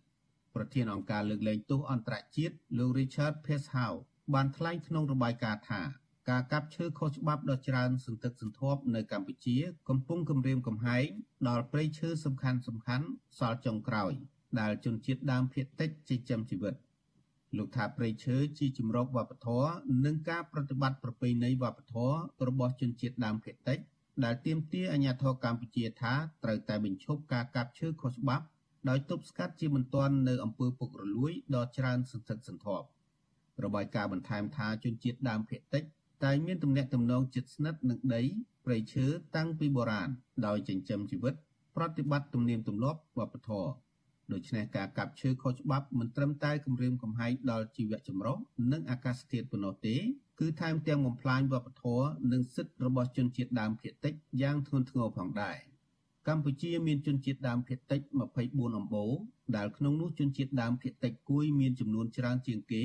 [0.54, 3.92] ប្រធានអង្គការលើកលែងទោសអន្តរជាតិលោក Richard Peshaw
[4.34, 5.82] បានថ្លែងក្នុងរបាយការណ៍ថា
[6.30, 9.56] ការកាប់ឈើខុសច្បាប់ដ៏ច្រើនសន្ធឹកសន្ធាប់នៅកម្ពុជា
[9.88, 11.06] កំពុងគំរាមកំហែង
[11.48, 13.06] ដល់ព្រៃឈើសំខាន់សំខាន់
[13.38, 14.12] សល់ចុងក្រោយ
[14.60, 16.74] ដែលជនជាតិដើមភាគតិចចិញ្ចឹមជីវិត។
[17.56, 19.70] លោកថាព្រៃឈើជាជំរកវប្បធម៌
[20.04, 22.14] និងការប្រតិបត្តិប្រពៃណីវប្បធម៌
[22.48, 23.78] របស់ជនជាតិដើមភាគតិច
[24.24, 28.44] ដែលទាមទារអាជ្ញាធរកម្ពុជាថាត្រូវតែបញ្ឈប់ការកាប់ឈើខុសច្បាប់
[28.88, 32.86] ដោយទប់ស្កាត់ជាបន្ទាន់នៅអំពើពុករលួយដ៏ច្រើនសន្ធឹកសន្ធាប់
[33.64, 35.82] របាយការណ៍បន្ថែមថាជនជាតិដើមភាគតិច
[36.24, 38.22] តែងមានទំនាក់ទំនងជិតស្និទ្ធនឹងដី
[38.64, 40.08] ព្រៃឈើតាំងពីបុរាណ
[40.46, 41.34] ដោយចិញ្ចឹមជីវិត
[41.76, 43.70] ប្រតិបត្តិទំនៀមទម្លាប់វប្បធម៌
[44.32, 48.36] ដូច្នេះការកាប់ឈើខុសច្បាប់មិនត្រឹមតែគំរាមកំហែងដល់ជីវៈចម្រុះ
[48.72, 49.96] និងអាកាសធាតុប៉ុណ្ណោះទេ
[50.40, 55.56] គឺថែមទាំងបំផ្លាញវប្បធម៌និងសិទ្ធិរបស់ជនជាតិដើមភាគតិចយ៉ាងធ្ងន់ធ្ងរផងដែរ
[56.28, 58.00] កម្ពុជាមានជនជាតិដើមភាគតិច
[58.40, 59.12] 24អំបូរ
[59.56, 62.84] ដែលក្នុងនោះជនជាតិដើមភាគតិចគួយមានចំនួនច្រើនជាងគេ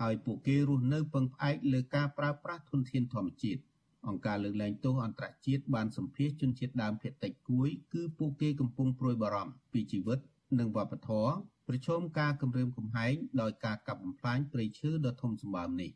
[0.00, 3.62] ហើយពួកគេរស់នៅពឹងផ្អែកលើការប្រើប្រាស់ធនធានធម្មជាតិ
[4.08, 10.18] អង្គការលើកលែងទោសអន្តរជាតិបានសម្ភាសជនជាតិដើមភាគតិចគួយគឺពួកគេកំពុងព្រួយបារម្ភពីជីវិត
[10.58, 11.32] និងវប្បធម៌
[11.68, 15.90] ប្រឈមការគំរាមកំហែងដោយការកាប់បំផ្លាញព្រៃឈើដ៏ធំសម្បើមនេះ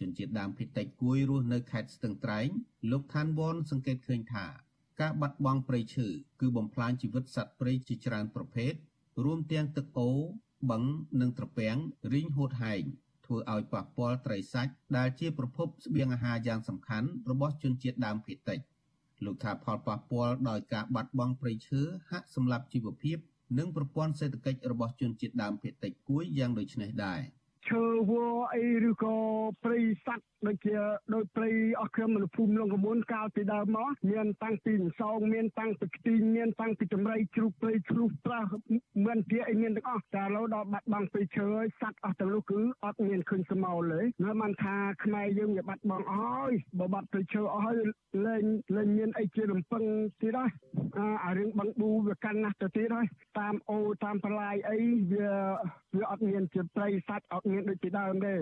[0.00, 2.48] ជនជាតិដើមភាគតិចគួយរស់នៅខេត្តស្ទឹងត្រែង
[2.90, 4.46] លោកឋានវ៉នសង្កេតឃើញថា
[5.00, 6.06] ការបាត់បង់ព្រៃឈើ
[6.40, 8.72] គឺបំផ្លាញជីវិតសត្វព្រៃជាច្រើនប្រភេទ
[9.24, 10.10] រួមទាំងទឹកអូ
[10.70, 10.82] បឹង
[11.20, 11.76] និងត្រពាំង
[12.12, 12.82] រីងហួតហែង
[13.24, 18.58] ធ្វើឲ្យប៉ះពាល់ត្រីសាច់ដែលជាប្រភពស្បៀងអាហារយ៉ាងសំខាន់របស់ជនជាតិដើមភាគតិច
[19.24, 21.80] លោកថាផលប៉ះពាល់ដោយការបាត់បង់ព្រៃឈើ
[22.10, 23.18] ហាក់សម្លាប់ជីវភាព
[23.58, 27.20] និងប្រព័ន្ធសេដ្ឋកិច្ចរបស់ជនជាតិដើមភាគតិចគួយយ៉ាងដូចនេះដែរ។
[27.70, 29.16] ឈើវល្លិអីឬក៏
[29.64, 30.76] ព្រៃសត្វដូចជា
[31.14, 31.50] ដោយព្រៃ
[31.80, 38.50] អស់ក្រុមមនុស្សភូមិលងកមុនកាលពីដើមមកមានតាំងពីម្សងមានតាំងពីខ្ទីងមានតាំងពីចម្រៃជ្រូកព្រៃជ្រូកប្រាស់
[39.04, 47.76] មានជាអីមានទាំងអស់តែឥឡូវដល់បាត់បង់ព្រៃឈើហើយសត្វអស់ទាំងនោះគឺអត់មានឃើញស្មោលទេនៅមិនថាខ្មែរយើងវាបាត់បង់អស់ហើយបើបាត់ព្រៃឈើអស់ហើយ
[48.26, 48.44] លែង
[48.76, 49.82] លែងមានអីជារំពឹង
[50.20, 50.50] ទៀតហើយ
[51.24, 53.06] អារឿងបឹងប៊ូវាកាន់ណាស់ទៅទៀតហើយ
[53.38, 54.78] តាមអូតាមប្រឡាយអី
[55.12, 55.30] វា
[55.96, 58.34] វាអត់មានជាព្រៃសត្វអត់មានដូចពីដើមទេ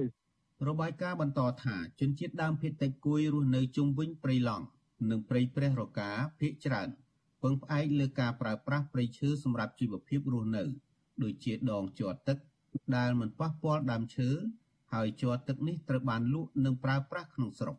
[0.69, 4.67] របាយការណ៍បន្តថាជនជាតិដើមភាគតិចគួយរស់នៅជុំវិញព្រៃឡង់
[5.11, 6.11] និងព្រៃព្រះរកា
[6.41, 6.89] ភាគច្រើន
[7.43, 10.63] ពឹងផ្អែកលើការប្រើប្រាស់ព្រៃឈើសម្រាប់ជីវភាពរស់នៅ
[11.23, 12.39] ដូចជាដងជាប់ទឹក
[12.97, 14.29] ដែលមិនប៉ះពាល់ដើមឈើ
[14.93, 17.77] ហើយជាប់ទឹកនេះត្រូវបានលក់និងប្រើប្រាស់ក្នុងស្រុក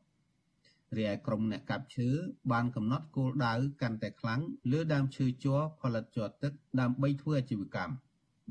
[0.98, 2.10] រីឯក្រុមអ្នកកាប់ឈើ
[2.52, 7.94] បានកំណត់គោលដៅកាន់តែខ្លាំងលើដើមឈើជ័រផលិតជាប់ទឹកដើម្បីធ្វើអាជីវកម្ម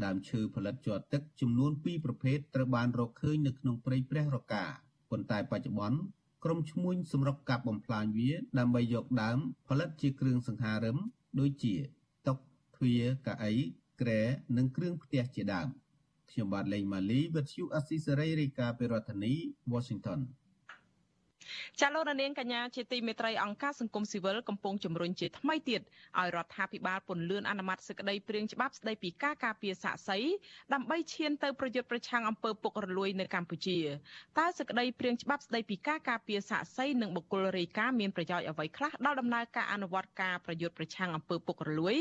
[0.04, 4.64] ដើមឈើផលិតជាប់ទឹកចំនួន2ប្រភេទត្រូវបានរកឃើញនៅក្នុងព្រៃព្រះរកា
[5.10, 5.98] ប៉ុន្តែបច្ចុប្បន្ន
[6.44, 9.38] ក្រុមឈ្មួញសម្រុកកាប់បំផ្លាញវា ដើម្បីយកដើម
[9.68, 10.96] ផលិតជាគ្រឿងសង្ហារឹម
[11.40, 11.74] ដូចជា
[12.26, 12.34] តុ
[12.74, 13.54] ទ្វារកៅអី
[14.00, 14.20] ក្រែ
[14.56, 15.68] និងគ្រឿងផ្ទះជាដើម
[16.30, 19.34] ខ្ញុំបាទលេងម៉ាលីវិទ្យុអស៊ីសេរីរាយការណ៍ពីរដ្ឋធានី
[19.72, 20.20] Washington
[21.80, 25.80] ចាលោកនាងកញ្ញាជាទីមេត្រីអង្គការសង្គមស៊ីវិលកំពុងជំរុញជាថ្មីទៀត
[26.18, 30.18] ឲ្យរដ្ឋាភិបាលពន្លឿនអនុម័តសេចក្តីព្រាងច្បាប់ស្តីពីការការពារសាកសី
[30.74, 33.78] ដើម្បីឈានទៅប្រយុទ្ធប្រឆាំងអំពើពុករលួយនៅកម្ពុជា
[34.38, 41.96] តើសេចក្តីព្រាងច្បាប់ស្តីពីការការពារសាកសីនិងបុគ្គលរាយការណ៍មានប្រយោជន៍អ្វីខ្លះដល់ដំណើរការអនុវត្តការប្រយុទ្ធប្រឆាំងអំពើពុករលួយ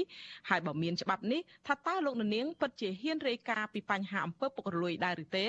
[0.49, 5.47] ហើយបើមានច្បាប់នេះថាតើលោកនាងពិតជាហ៊ានរាយការណ៍ពីបញ្ហាអំពើពុករលួយដែរឬទេ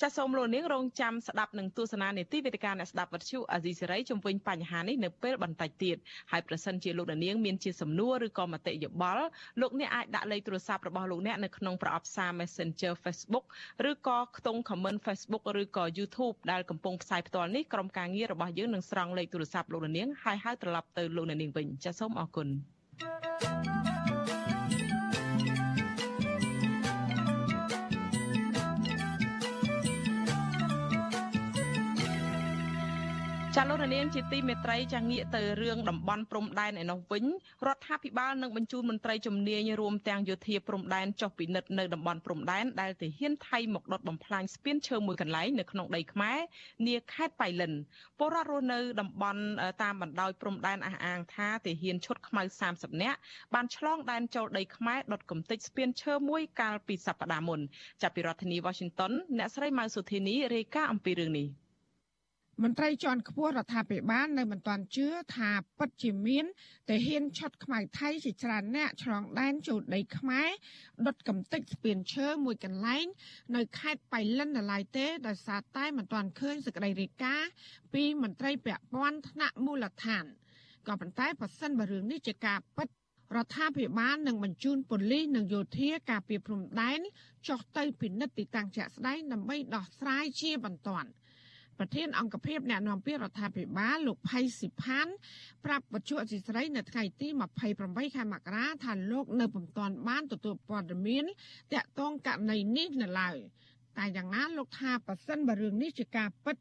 [0.00, 5.96] ចាសសូមលោកនាងរងចាំស្ដាប់នឹងទស្សនានេតិវេទិកាអ្នកស្ដាប់វិទ្យុអាស៊ីសេរីជំវិញបញ្ហានេះនៅពេលបន្តិចទៀត
[6.30, 9.24] ហើយប្រសិនជាលោកនាងមានជាសំណួរឬក៏មតិយោបល់
[9.60, 13.44] លោកអ្នកអាចដាក់លេខទូរស័ព្ទរបស់លោកអ្នកនៅក្នុងប្រអប់សារ Messenger Facebook
[13.90, 22.48] ឬក៏ខ្ទង់ comment Facebook ឬក៏ YouTube ដែលកំពុងផ្សាយផ្ទាល់នេះក្រុមការងាររបស់យើងនឹងស្រង់លេខទូរស័ព្ទលោកនាងហើយហៅត្រឡប់ទៅលោកនាងវិញចាសសូមអរគុណ
[23.00, 23.51] thank you
[33.56, 37.24] ចាលោកនាងជាទីមេត្រីចាងាកទៅរឿងតំបន់ព្រំដែនឯនោះវិញ
[37.66, 46.38] រដ្ឋាភិបាលនឹងបញ្ជូនមន្ត្រីជំនាញរួមទាំងយោធាព្រំដែនចុះពិនិត្យនៅតំបន់ព្រំដែនដែលទាហានថៃមកដុតបំផ្លាញស្ពានឈើមួយកន្លែងនៅក្នុងដីខ្មែរ
[46.86, 47.72] នាខេត្តបៃលិន
[48.18, 49.42] ពលរដ្ឋរស់នៅតំបន់
[49.82, 52.42] តាមបណ្ដោយព្រំដែនអះអាងថាទាហានឈុតខ្មៅ
[52.72, 53.18] 30នាក់
[53.54, 57.60] បានឆ្លងដែនចូលដីខ្មែរដុតកំទេចស្ពានឈើមួយកាលពីសប្តាហ៍មុន
[58.02, 61.61] ចាប់ពីរដ្ឋធានី Washington អ្នកស្រីម៉ៅសុធានីរាយការណ៍អំពីរឿងនេះ
[62.62, 65.06] មន្ត្រីជាន់ខ្ពស់រដ្ឋាភិបាលនៅមិនទាន់ជឿ
[65.36, 66.44] ថាពិតជាមាន
[66.88, 70.48] តែហ៊ានឆត់ខ្មៅថៃជាច្រើនអ្នកឆ្លងដែនចូលដីខ្មែរ
[71.06, 73.06] ដុតកំទេចស្ពានឈើមួយកន្លែង
[73.56, 77.50] នៅខេត្តបៃលិននៅឡើយទេដោយសារតែមិនទាន់ឃើញសេចក្តីរាយការណ៍
[77.94, 80.24] ពីមន្ត្រីពាក់ព័ន្ធថ្នាក់មូលដ្ឋាន
[80.86, 82.88] ក៏ប៉ុន្តែប៉ះសិនបើរឿងនេះជាការពិត
[83.36, 87.00] រដ្ឋាភិបាលនឹងបញ្ជូនប៉ូលីសនិងយោធាការពារព្រំដែន
[87.48, 91.10] ចុះទៅពិនិត្យទីតាំងជាក់ស្ដែងដើម្បីដោះស្រាយជាបន្ទាន់
[91.78, 95.06] ប្រធានអង្គភិបអ្នកនាំពាក្យរដ្ឋាភិបាលលោកផៃស៊ីផាន
[95.64, 97.28] ប្រាប់វត្ថុអសីស្រីនៅថ្ងៃទី
[97.72, 101.24] 28ខែមករាថាលោកនៅពុំទាន់បានទទួលព័ត៌មាន
[101.74, 103.36] តាក់ទងករណីនេះនៅឡើយ
[103.98, 106.56] តែយ៉ាងណាលោកថាប៉ះសិនបើរឿងនេះជាការពិត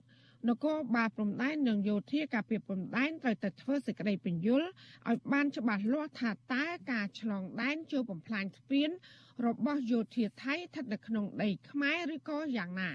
[0.50, 4.68] នគរបាលព្រំដែននិងយោធាការពារព្រំដែនត្រូវតែធ្វើសេចក្តីពន្យល់
[5.10, 8.90] ឲ្យបានច្បាស់លាស់ថាតើការឆ្លងដែនចូលបំផ្លាញស្ពាន
[9.46, 12.92] របស់យោធាថៃស្ថិតនៅក្នុងដីខ្មែរឬក៏យ៉ាងណា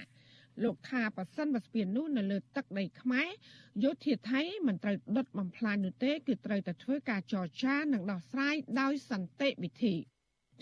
[0.65, 3.29] លោកថាប៉ះសិនបើស្ពាននោះនៅលើទឹកដីខ្មែរ
[3.85, 9.95] យោធាថៃមិនត្រូវដុតបំផ្លាញនោះទេគឺត្រូវតែធ្វើការចរចានិងដោះស្រាយដោយសន្តិវិធី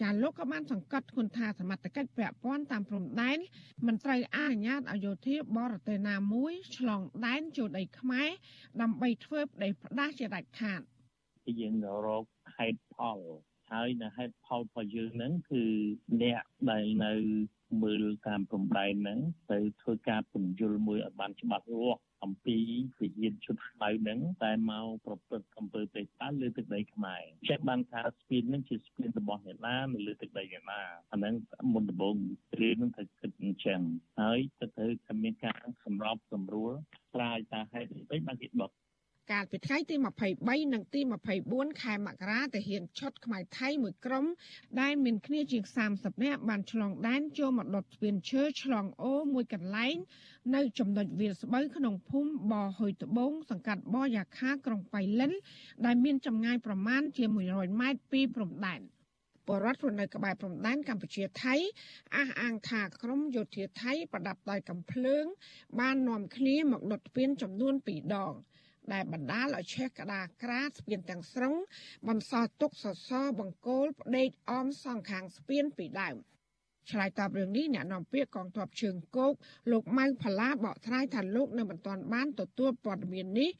[0.01, 3.38] ចាលោកក៏បានសង្កត់ធ្ងន់ថាសមត្ថកិច្ចពាក់ព័ន្ធតាមព្រំដែន
[3.86, 8.28] មិនត្រូវអនុញ្ញាតឲ្យយោធាបរទេសណាមួយឆ្លងដែនចូលដីខ្មែរ
[8.82, 10.80] ដើម្បីធ្វើផ្ដេសផ្ដាស់ជាដាច់ខាត
[11.61, 11.74] យើង
[12.07, 12.24] រក
[12.57, 13.18] ហេតុផល
[13.70, 15.64] ហើយនៅហេតុផលរបស់យើងហ្នឹងគឺ
[16.22, 17.12] អ្នកដែលនៅ
[17.83, 19.18] មើលតាមព្រំដែនហ្នឹង
[19.53, 22.57] ទៅធ្វើការពន្យល់មួយឲ្យបានច្បាស់លាស់អំពី
[22.99, 30.81] វិញ្ញាណឈុតស្បៅហ្នឹងតែមកប្រព្រឹត្តអំពើទេតាលើទឹកដីខ្មែរចេះបានថាស្ពានហ្នឹងជាស្ពានរបស់អ្នកណានៅលើទឹកដីអ្នកណា
[31.12, 31.35] អាហ្នឹង
[31.72, 32.16] មុនដំបូង
[32.61, 33.81] រឿងហ្នឹងត្រូវគិតអញ្ចឹង
[34.20, 35.55] ហើយទៅត្រូវតែមានការ
[35.85, 36.72] សម្របសម្រួល
[37.12, 38.70] ស្រាយតាហេតុអ្វីបានគេដុត
[39.33, 39.97] កាលពីថ្ងៃទី
[40.35, 41.01] 23និងទី
[41.41, 44.25] 24ខែមករាទាហានឈុតខ្មែរថៃមួយក្រុម
[44.81, 45.64] ដែលមានគ្នាជាង
[45.95, 49.97] 30នាក់បានឆ្លងដែនចូលមកដុតស្ពានឈើឆ្លងអូមួយកន្លែង
[50.55, 55.33] នៅចំណុចវាលស្បូវក្នុងភូមិបហុយត្បូងសង្កាត់បយ៉ាខាក្រុងបៃលិន
[55.87, 58.81] ដែលមានចម្ងាយប្រមាណជា100ម៉ែត្រពីព្រំដែន
[59.49, 61.55] បរដ្ឋរស់នៅក្បែរព្រំដែនកម្ពុជាថៃ
[62.16, 65.25] អះអាងថាក្រុមយោធាថៃប្រដាប់ដោយកំភ្លើង
[65.81, 68.35] បាននាំគ្នាមកដុតស្ពានចំនួន2ដង
[68.93, 71.55] ដែលបណ្ដាលឲ្យឆេះក្តារក្រាស្ពានទាំងស្រុង
[72.09, 76.16] បន្សល់ទុកសសរបង្គោលផ្ដេកអមសងខាងស្ពានពីដើម
[76.91, 79.32] ឆ្លើយតបរឿងនេះអ្នកនាំពាក្យកងទ័ពជើងគោក
[79.70, 83.51] លោកម៉ៅផល្លាបកថ្លៃថាលោកនៅមិនទាន់បានទទួលព័ត៌មាននេះ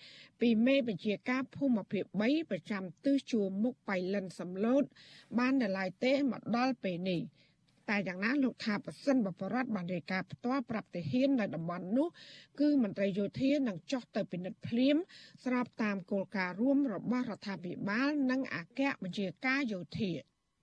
[0.41, 4.85] ពីមេបញ្ជាការភូមិភាគ3ប្រចាំទិសជួរមុខបៃលិនសំឡូត
[5.39, 7.21] បាននៅឡើយទេមកដល់ពេលនេះ
[7.91, 12.09] តែយ៉ាងណាលោកថាប្រសិនបបរដ្ឋបានរាយការណ៍ផ្ទាល់ប្រាប់ទាហាននៅតំបន់នោះ
[12.61, 14.97] គឺមន្ត្រីយោធានឹងចុះទៅពិនិត្យភ្លាម
[15.45, 20.13] ស្របតាមគោលការណ៍រួមរបស់រដ្ឋាភិបាល និងអគ្គបញ្ជាការយោធា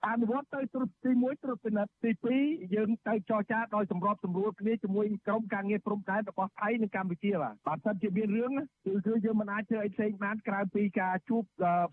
[0.08, 8.52] អនុវត្តទៅត្រួតទី1ត្រួតពិនិត្យទី2យើងទៅចរចាដោយសម្របសម្រួលគ្នាជាមួយក្រុមការងារព្រំដែនរបស់ថៃនិងកម្ពុជាបាទបើសិនជាមានរឿង
[8.86, 11.44] គឺគឺយើងមិនអាចធ្វើអីផ្សេងបានក្រៅពីការជួប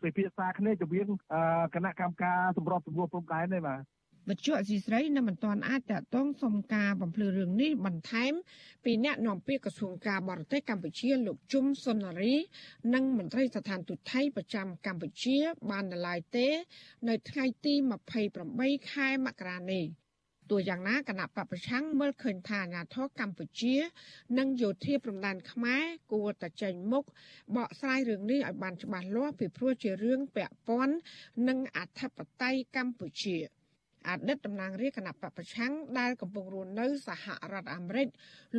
[0.03, 1.09] ពិភាក្សាគ្នារវាង
[1.75, 3.81] គណៈកម្មការសម្របសម្រួលព្រំដែនទេបាទ
[4.29, 8.33] វិទ្យុអសីស្រីនៅមិនទាន់អាចតតងសុំការបំភ្លឺរឿងនេះបន្ថែម
[8.85, 12.35] ពីអ្នកនាំពាក្យក្រសួងការបរទេសកម្ពុជាលោកជុំសុនារី
[12.95, 15.37] និងមន្ត្រីស្ថានទូតថៃប្រចាំកម្ពុជា
[15.71, 16.49] បាននៅឡើយទេ
[17.09, 17.75] នៅថ្ងៃទី
[18.35, 19.85] 28ខែមករានេះ
[20.51, 23.75] ទោះយ៉ាងណាគណៈបពប្រឆាំងមើលឃើញថាអាញាធរកម្ពុជា
[24.39, 27.05] និងយោធាព្រំដែនខ្មែរគួរតែចេញមុខ
[27.57, 30.97] បកស្រាយរឿងនេះឲ្យបានច្បាស់លាស់ពីព្រោះជារឿងពាក់ព័ន្ធ
[31.49, 33.39] នឹងអធិបតេយ្យកម្ពុជា។
[34.07, 38.09] អតីតតំណាងរាជគណៈបពប្រឆាំងដែលកំពុងរស់នៅសហរដ្ឋអាមេរិក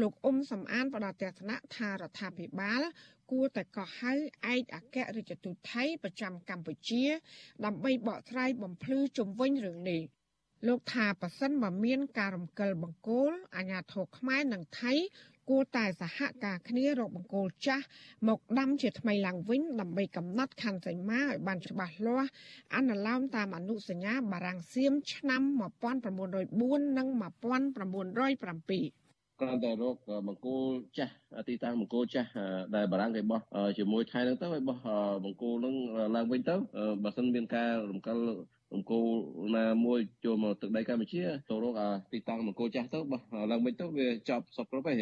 [0.01, 2.81] លោកអ៊ុំសំអានបដទស្សនៈថារដ្ឋាភិបាល
[3.31, 4.11] គួរតែកោះហៅ
[4.53, 7.03] ឯកអគ្គរដ្ឋទូតថៃប្រចាំកម្ពុជា
[7.65, 10.01] ដើម្បីបកស្រាយបំភ្លឺជុំវិញរឿងនេះ
[10.67, 14.93] លោកថាប៉ះសិនបើមានការរំកិលបង្គោលអាញាធរខ្មែរនិងថៃ
[15.49, 17.85] គួរតែសហការគ្នារកបង្គោលចាស់
[18.27, 22.29] មកដាំជាថ្មីឡើងវិញដើម្បីកំណត់ខណ្ឌសីមាឲ្យបានច្បាស់លាស់
[22.75, 25.41] អនុលោមតាមអនុសញ្ញាបារាំងសៀមឆ្នាំ
[26.19, 29.95] 1904និង1907គ្រាន់តែរក
[30.27, 30.65] បង្គោល
[30.97, 31.13] ចាស់
[31.47, 32.29] ទីតាំងបង្គោលចាស់
[32.75, 33.41] ដែលបារាំងគេបោះ
[33.77, 34.77] ជាមួយថៃហ្នឹងទៅឲ្យបោះ
[35.25, 35.75] បង្គោលហ្នឹង
[36.15, 36.55] ឡើងវិញទៅ
[37.03, 38.17] បើសិនមានការរំកិល
[38.73, 39.05] បង្គោល
[39.57, 44.97] ណាមួយចូលមកទឹកដីកម្ពុជាទៅរកអាទីតាំងបង្គោលចាស់ទៅបោះឡើងវិញទៅវាចប់សពគ្រប់ហើយ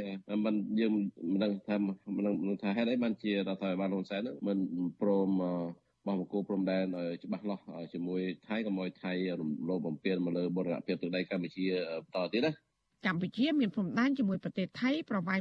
[0.45, 1.75] มันយើងមិនដឹងថា
[2.15, 4.57] មិនដឹងថាហេតុអីបានជារដ្ឋាភិបាលហ៊ុនសែនមិន
[5.01, 5.29] ព្រម
[6.07, 7.63] បោះបង្គោលព្រំដែនឲ្យច្បាស់លាស់
[7.93, 11.65] ជាមួយថៃក៏មកថៃរំលោភបំពានមកលើបរិយាភាពទឹកដីកម្ពុជា
[12.03, 12.66] បន្តទៀតណា
[13.05, 15.39] កម្ពុជាមានព្រំដែនជាមួយប្រទេសថៃប្រវែង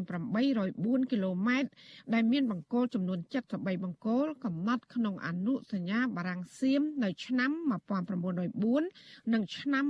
[0.55, 1.69] 804គីឡូម៉ែត្រ
[2.15, 3.19] ដែលមានបង្គោលចំនួន
[3.53, 7.51] 73បង្គោលកំណត់ក្នុងអនុសញ្ញាបារាំងសៀមនៅឆ្នាំ
[8.17, 9.85] 1904និងឆ្នាំ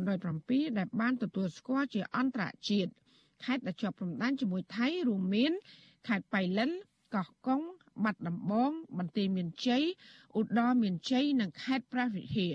[0.00, 2.90] 1907ដែលបានទទួលស្គាល់ជាអន្តរជាតិ
[3.44, 5.52] ខេត្តដែលជាប់ព្រំដែនជាមួយថៃរួមមាន
[6.08, 6.70] ខេត្តបៃលិន
[7.14, 7.60] កោះកុង
[8.04, 9.82] បាត់ដំបងបន្ទាយមានជ័យ
[10.38, 12.54] ឧត្តរមានជ័យនិងខេត្តព្រះវិហារ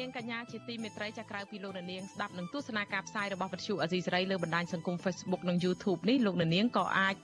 [0.00, 7.14] ននាងកញ្ញាជាទីមេត្រីចាក្រៅពីលោកនាងស្ដាប់នឹងទស្សនាការផ្សាយរបស់វិទ្យុអេស៊ីសេរីលើបណ្ដាញសង្គម Facebook និង YouTube នេះលោកនាងក៏អាច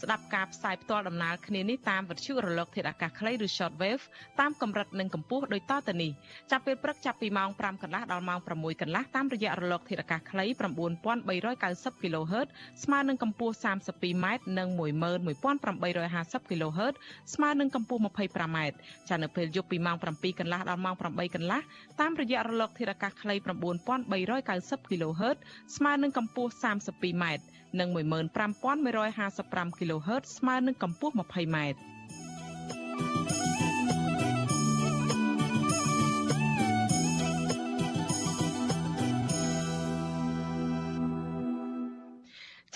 [0.00, 4.04] ស្ដាប់ការផ្សាយផ្ទាល់ដំណើរគ្នានេះតាមវិទ្យុរលកធាតុអាកាសខ្លីឬ Shortwave
[4.40, 6.10] តាមកម្រិតនិងកម្ពស់ដូចតទៅនេះ
[6.50, 10.44] ចាប់ពេលព្រឹកចាប់ពីម៉ោង5កន្លះដល់ម៉ោង6កន្លះតាមរយៈរលកធាតុអាកាសខ្លី
[11.24, 12.48] 9390 kHz
[12.84, 14.26] ស្មើនឹងកម្ពស់ 32m
[14.58, 16.94] និង11850 kHz
[17.34, 18.58] ស្មើនឹងកម្ពស់ 25m
[19.08, 21.60] ចានៅពេលយប់ពីម៉ោង7កន្លះដល់ម៉ោង8កន្លះ
[22.00, 25.36] តាមរយៈរលកធាតុអាកាសខ្លី9390 kHz
[25.76, 27.24] ស្មើនឹងកម្ពស់ 32m
[27.80, 31.58] និង15155 kHz ស្មើនឹងកម្ពស់ 20m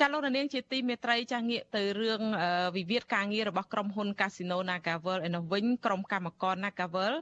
[0.02, 2.22] ចាលោកនាងជាទីមេត្រីចាងាកទៅរឿង
[2.76, 7.14] វិវាទការងាររបស់ក្រុមហ៊ុន Casino Nagavel ឯនោះវិញក្រុមកម្មករ Nagavel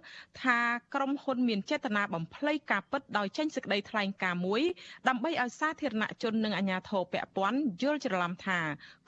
[0.42, 0.58] ថា
[0.94, 4.62] ក្រុមហ៊ុនមានចេតនាបំភ្លៃការពិតដោយចេញសេចក្តីថ្លែងការណ៍មួយ
[5.08, 8.58] ដើម្បីឲ្យសាធារណជននិងអាជ្ញាធរពាក់ព័ន្ធយល់ច្រឡំថា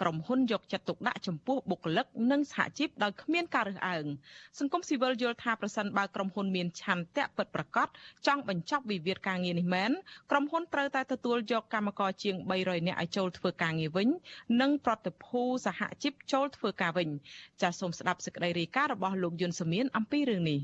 [0.01, 4.05] ក្រុមហ៊ុនយកចិត្តទុកដាក់ចំពោះបុគ្គលិកនិងសហជីពដោយគ្មានការរើសអើង
[4.59, 7.89] សង្គមស៊ីវិលយល់ថាប្រសិនបើក្រុមហ៊ុនមានឆន្ទៈពិតប្រាកដ
[8.27, 9.91] ចង់បញ្ចប់វិវាទការងារនេះមែន
[10.31, 14.09] ក្រុមហ៊ុនត្រូវតែទទួលយកកម្មករជាង300នាក់ឲ្យចូលធ្វើការងារវិញ
[14.61, 17.09] និងប្រតិភូសហជីពចូលធ្វើការវិញ
[17.63, 20.61] ចាសសូមស្ដាប់សេចក្តីរាយការណ៍របស់លោកយុនសមៀនអំពីរឿងនេះ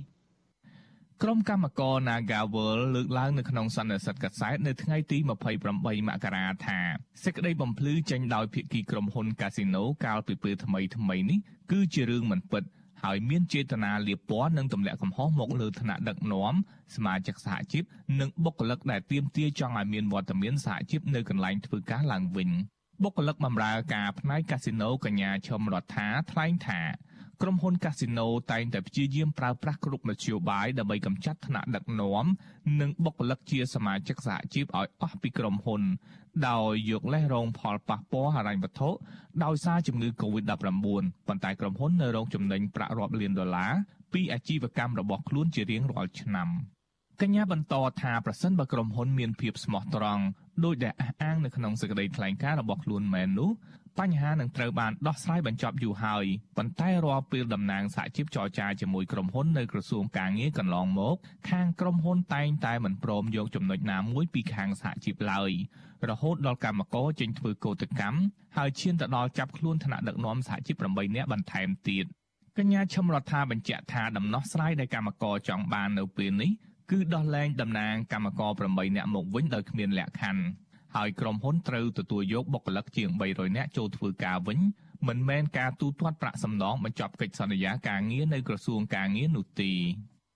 [1.23, 5.19] ក្រុមកម្មករ Nagawal លើកឡើងនៅក្នុងសន្និសីទកាសែតនៅថ្ងៃទី
[5.63, 6.79] 28មករាថា
[7.25, 11.39] សេចក្តីបំភ្លឺចេញដោយភាគីក្រុមហ៊ុន Casino កាលពីពេលថ្មីថ្មីនេះ
[11.71, 12.65] គឺជារឿងមិនពិត
[13.05, 16.55] ហើយមានចេតនាលៀបពណ៌និងទម្លាក់កំហុសមកលើថ្នាក់ដឹកនាំ
[16.97, 17.85] សមាជិកសហជីព
[18.21, 22.51] និងបុគ្គលិកដែលទាមទារចង់ឲ្យមានវត្តមានសហជីពនៅកន្លែងធ្វើការឡើងវិញ
[23.05, 26.81] បុគ្គលិកបម្រើការផ្នែកកាស៊ីណូកញ្ញាឈឹមរដ្ឋាថ្លែងថា
[27.43, 32.27] ក្រុមហ៊ុនកាស៊ីណូតែងតែព្យាយាមប្រើប្រាស់គ្រប់មធ្យោបាយដើម្បីកម្ចាត់ថ្នាក់ដឹកនាំ
[32.81, 35.83] និងបុគ្គលិកជាសមាជិកសហជីពឲ្យអស់ពីក្រុមហ៊ុន
[36.49, 38.89] ដោយយកលេសរងផលប៉ះពាល់ហិរញ្ញវត្ថុ
[39.45, 40.53] ដោយសារជំងឺ Covid-19
[41.29, 43.73] ប៉ុន្តែក្រុមហ៊ុននៅរងចំណេញប្រាក់រាប់លានដុល្លារ
[44.13, 46.49] ពីអាជីវកម្មរបស់ខ្លួនជារៀងរាល់ឆ្នាំ
[47.23, 50.25] កញ្ញាបន្តថាប្រសិនបើក្រុមហ៊ុនមានភាពស្មោះត្រង់
[50.65, 53.51] ដោយដែលអះអាងនៅក្នុងសេចក្តីថ្លែងការណ៍របស់ខ្លួនមែននោះ
[53.99, 56.25] បញ្ហានឹងត្រូវបានដោះស្រាយបញ្ចប់យូរហើយ
[56.57, 61.17] ប៉ុន្តែរាល់ពេលតំណាងសហជីពចរចាជាមួយក្រុមហ៊ុននៅក្រសួងការងារកន្លងមក
[61.51, 65.51] ខាងក្រុមហ៊ុនតែងតែមិនព្រមយកចំណុចណាមួយពីខាងសហជីពឡើយ
[66.09, 68.19] រហូតដល់កម្មករចេញធ្វើកោតកម្ម
[68.57, 72.05] ហើយឈានទៅដល់ចាប់ខ្លួនថ្នាក់ដឹកនាំសហជីព8នាក់បន្ថែមទៀត
[72.59, 76.53] កញ្ញាឈឹមរដ្ឋាបញ្ជាក់ថាដំណោះស្រាយដែលកម្មករចង់បាននៅពេលនេះ
[76.91, 80.45] គឺដោះលែងតំណាងកម្មករ8នាក់មកវិញដោយគ្មានលក្ខខណ្ឌ
[80.97, 84.59] ហើយក្រុមហ៊ុនត្រូវទទួលយកបុគ្គលិកជាង300នាក់ចូលធ្វើការវិញ
[85.09, 89.73] មិនមែនការទូទាត់ប្រាក់សំណងបញ្ចប់កិច្ចសន្យាការងារនៅក្រសួងការងារនោះទេ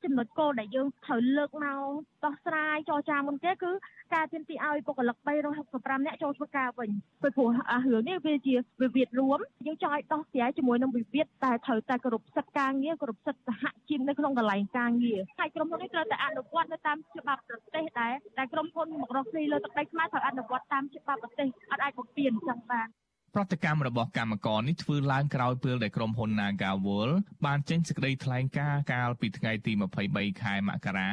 [0.04, 1.82] ចំណុចគោលដែលយើងត្រូវលើកមក
[2.24, 3.70] ដោះស្រាយចរចាមុនគេគឺ
[4.14, 5.16] ការទាមទារឲ្យបុគ្គលិក
[5.62, 6.90] 365នាក់ចូលធ្វើការវិញ
[7.22, 22.88] ពីព្រោះអារឿងនេះវាជាវិវាទរួមយើងចង់ឲ្យដោះស្រាយជាមួយនឹងវិវាទតែត្រូវតែគោរពសិទ្ធិការងារគោរពសិទ្ធិសហជីពនៅក្នុងកន្លែងការងារហើយក្រុមហ៊ុននេះត្រូវតែអនុវត្តនៅតាមច្បាប់ប្រទេសដែរតែក្រុមហ៊ុនមករកស៊ីលើទឹកដីខ្មែរត្រូវអនុវត្តតាមច្បាប់ប្រទេសអត់អាចបំពានចឹងបាន
[23.34, 27.10] ប្រតិកម្មរបស់កម្មករនេះធ្វើឡើងក្រោយពេលដែលក្រុមហ៊ុន Nagawal
[27.46, 29.72] បានចេញសេចក្តីថ្លែងការណ៍កាលពីថ្ងៃទី
[30.08, 31.10] 23ខែមករា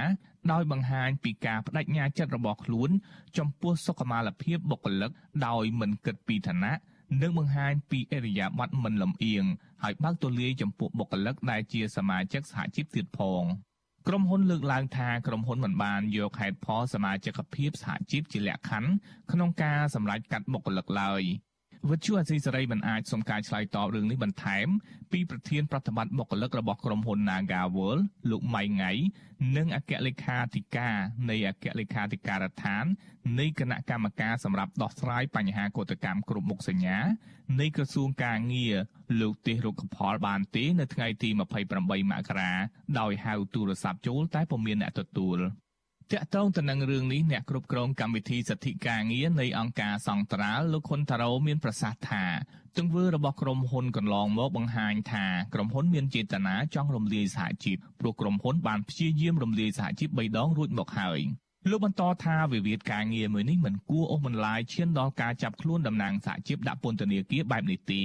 [0.52, 2.90] ដោយបង្ហាញពីការបដិញ្ញាចិត្តរបស់ខ្លួន
[3.38, 5.12] ចំពោះសុខុមាលភាពបុគ្គលិក
[5.48, 6.74] ដោយមិនគិតពីឋានៈ
[7.22, 9.44] និងបង្ហាញពីអរិយាប័ត្រមិនលំអៀង
[9.84, 13.44] ហើយបើកទូលាយចំពោះបុគ្គលិកដែលជាសមាជិកសហជីពទៀតផង
[14.08, 18.92] ក្រុមហ៊ុនលើកឡើងថាក្រុមហ៊ុនមិនបានយកហេតុផលសមាជិកភាពសហជីពជាលក្ខខណ្ឌ
[19.32, 21.24] ក្នុងការសម្រេចកាត់បុគ្គលិកឡើយ
[21.92, 24.68] វិទ្យុអសីសេរីមិនអាចសុំការឆ្លើយតបរឿងនេះបន្ថែម
[25.12, 27.98] ពីប្រធានប្រតិបត្តិបុគ្គលិករបស់ក្រុមហ៊ុន Nagawal
[28.30, 28.92] លោកម៉ៃងៃ
[29.58, 30.96] និងអគ្គលេខាធិការ
[31.30, 32.86] នៃអគ្គលេខាធិការដ្ឋាន
[33.40, 37.00] នៃគណៈកម្មការសម្រាប់ដោះស្រាយបញ្ហាកតកម្មគ្រប់មុខសញ្ញា
[37.60, 38.76] នៃក្រសួងការងារ
[39.22, 41.30] លោកទេស រុក្ខផលបានទេ នៅថ្ងៃទី
[41.70, 42.52] 28មករា
[43.00, 45.40] ដោយហៅទូរស័ព្ទចូលតែពុំមានអ្នកទទួល
[46.14, 52.24] តាក់ទងទៅនឹងរឿងនេះអ្នកគ្រប់គ្រងកម្មវិធីសិទ្ធិការងារនៃអង្គការសង្ត្រាល់លោកខុនតារ៉ូមានប្រសាសន៍ថា
[52.78, 61.20] ទង្វើរបស់ក្រុមហ៊ុនកន្លងមកបង្ហាញថាក្រុមហ៊ុនមានចេតនាចង់រំលាយសហជីពព្រោះក្រុមហ៊ុនបានព្យាយាមរំលាយសហជីព3ដងរួចមកហើយ
[61.70, 68.04] លោកបន្តថាវិវាទការងារមួយនេះមិនគួរអូសបន្លាយឈានដល់ការចាប់ខ្លួនតំណាងសហជីពដាក់ពន្ធនាគារបែបនេះទេ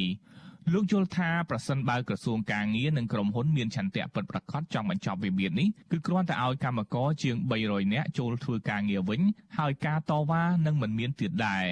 [0.74, 9.20] លោកយល់ថាប្រសិនបើក្រសួងការងារនិងក្រុមហ៊ុនមានឆន្ទៈពិតប្រាកដចង់បញ្ចប់វិវាទនេះគឺគ្រាន់តែឲ្យកម្មករជាង300នាក់ចូលធ្វើការងារវិញ
[9.58, 11.66] ហើយការតវ៉ានឹងមិនមានទៀតដែរ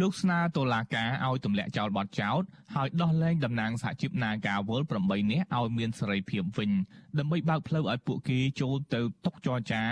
[0.00, 2.42] លោកស្នើតុលាការឲ្យទម្លាក់ចោលបទចោទ
[2.74, 6.70] ហើយដោះលែងតំណាងសហជីព Nagawal 8នាក់ឲ្យមានសេរីភាពវិញ
[7.18, 9.82] ដើម្បីបើកផ្លូវឲ្យពួកគេចូលទៅតុចរចា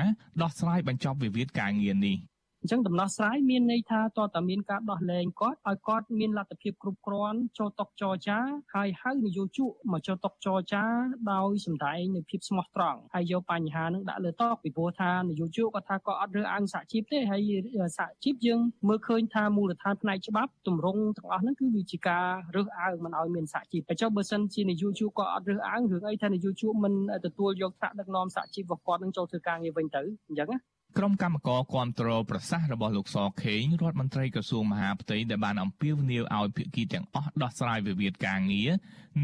[0.43, 2.19] ដោះស្រាយបញ្ចប់វិវាទការងារនេះ។
[2.63, 8.39] អញ្ចឹងដំណោះស្រាយមានន័យថាតើតើមានការដោះលែងគាត់ឲ្យគាត់មានលទ្ធភាពគ្រប់គ្រាន់ចូលតុចរចា
[8.75, 10.85] ហើយហៅនយោជកមកចូលតុចរចា
[11.33, 17.53] ដោយសម្ដែងនូវភាពស្មោះត្រង់ហើយយកបញ្ហានឹងដាក់លើតុពីព្រោះថានយោជកគាត់ថាគាត់អត់រើសអើងសហជីពទេហើយ
[17.99, 22.27] សហជីពយើងមើលឃើញថាមូលដ្ឋានផ្នែកច្បាប់ទម្រង់ទាំងអស់ហ្នឹងគឺវាជាការ
[22.57, 26.95] រើសអើងមិនឲ្យមានសហជីពហើយចុះបើសិនជានយោជកគាត់អត់រើសអើងរឿងអីថានយោជកមិន
[27.27, 38.71] ទទួលយកថ្នាក់ដឹកនាំសហជីពរបស់គាត់នឹងចូលធ្វើការងារវិញទៅអញ្ចឹងណា ក្រុមកម្មការគាំទ្រប្រសាសន៍របស់លោកសខេងរដ្ឋមន្ត្រីក្រសួងមហាផ្ទៃដែលបានអំពាវនាវឲ្យភាគីទាំងអស់ដោះស្រាយវិវាទការងារ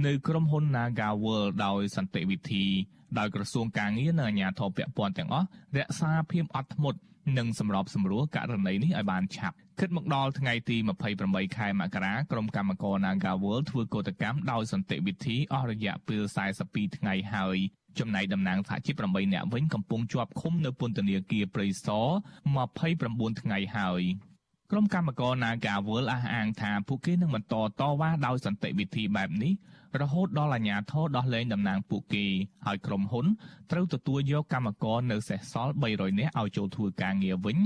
[0.07, 2.66] នៅក្រុមហ៊ុន Naga World ដោយសន្តិវិធី
[3.18, 5.47] ដោយក្រសួងការងារនិងអាជ្ញាធរពាក់ព័ន្ធទាំងអស់
[5.77, 6.99] រក្សាភាពអត់ធ្មត់
[7.39, 10.77] និងសម្របសម្រួលករណីនេះឲ្យបានឆាប់គិតមកដល់ថ្ងៃទី
[11.16, 16.23] 28ខែមករាក្រុមកម្មការ Naga World ធ្វើកោតកម្មដោយសន្តិវិធីអស់រយៈពេល
[16.61, 17.59] 42ថ្ងៃហើយ
[17.99, 22.07] ចំណែកតំណាងសហជីព8នាក់វិញកំពុងជាប់ឃុំនៅពន្ធនាគារព្រៃសរ
[22.72, 24.03] 29ថ្ងៃហើយ
[24.70, 29.53] ក្រុមកម្មករ Nagawal អះអាងថាពួកគេនឹងបន្តតវ៉ាដោយសន្តិវិធីបែបនេះ
[30.01, 32.26] រហូតដល់អាជ្ញាធរដោះលែងតំណាងពួកគេ
[32.66, 33.26] ហើយក្រុមហ៊ុន
[33.70, 37.59] ត្រូវទទួលយកកម្មករនៅសេសសល់300នាក់ឲ្យចូលធ្វើការងារវិញ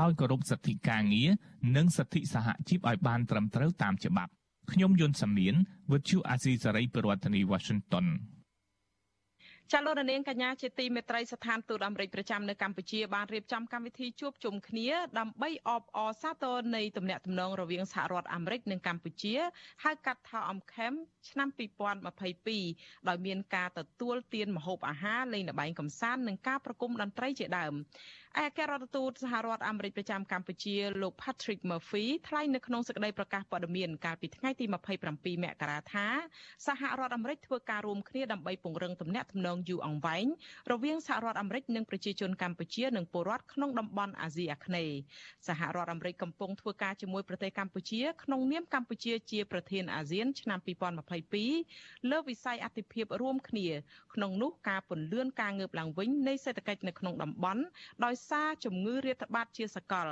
[0.00, 1.28] ដោយគោរពសិទ្ធិការងារ
[1.76, 4.32] និងសិទ្ធិសហជីពឲ្យបានត្រឹមត្រូវតាមច្បាប់
[4.72, 5.54] ខ្ញុំយុនសាមៀន
[5.92, 8.06] វិទ្យុអាស៊ីសេរីប្រធានាធិបតី Washington
[9.74, 19.34] ចាលោកនាងកញ្ញាជាទីមេត្រីស្ថានទូតអាមេរិកប្រចាំនៅកម្ពុជាបានរៀបចំកម្មវិធីជួបជុំគ្នាដើម្បីអបអរសាទរនៃទំនាក់ទំនងរវាងសហរដ្ឋអាមេរិកនិងកម្ពុជា
[19.84, 20.92] ហៅកាត់ថាអំខេម
[21.30, 21.48] ឆ្នាំ
[22.28, 27.74] 2022ដោយមានការទទួលទានម្ហូបអាហារលេងល្បែងកម្សាន្តនិងការប្រគំតន្ត្រីជាដើម
[28.38, 34.74] ឯករដ្ឋទូតសហរដ្ឋអាមេរិកប្រចាំកម្ពុជាលោក Patrick Murphy ថ្លែងនៅក្នុងសេចក្តីប្រកាសព័ត៌មានកាលពីថ្ងៃទី27
[35.44, 36.06] មករាថា
[36.66, 40.26] សហរដ្ឋអាមេរិកធ្វើការរួមគ្នាដើម្បីពង្រឹងទំនាក់ទំនងយូរអង្វែង
[40.72, 44.96] រវាងសហរដ្ឋអាមេរិកនិងប្រជាជនកម្ពុជានិងពលរដ្ឋក្នុងតំបន់អាស៊ីអាគ្នេយ៍
[45.48, 50.58] សហរដ្ឋអាមេរិកកំពុងធ្វើការជាមួយប្រទេសកម្ពុជាក្នុងនាមកម្ពុជាជាប្រធានអាស៊ានឆ្នាំ
[51.34, 53.68] 2022លើវិស័យអធិភាពរួមគ្នា
[54.14, 57.62] ក្នុងនោះការពន្លឿនការងើបឡើងវិញនៃសេដ្ឋកិច្ចនៅក្នុងតំបន់
[58.04, 60.08] ដោយសារជំងឺរាតត្បាតជាសកល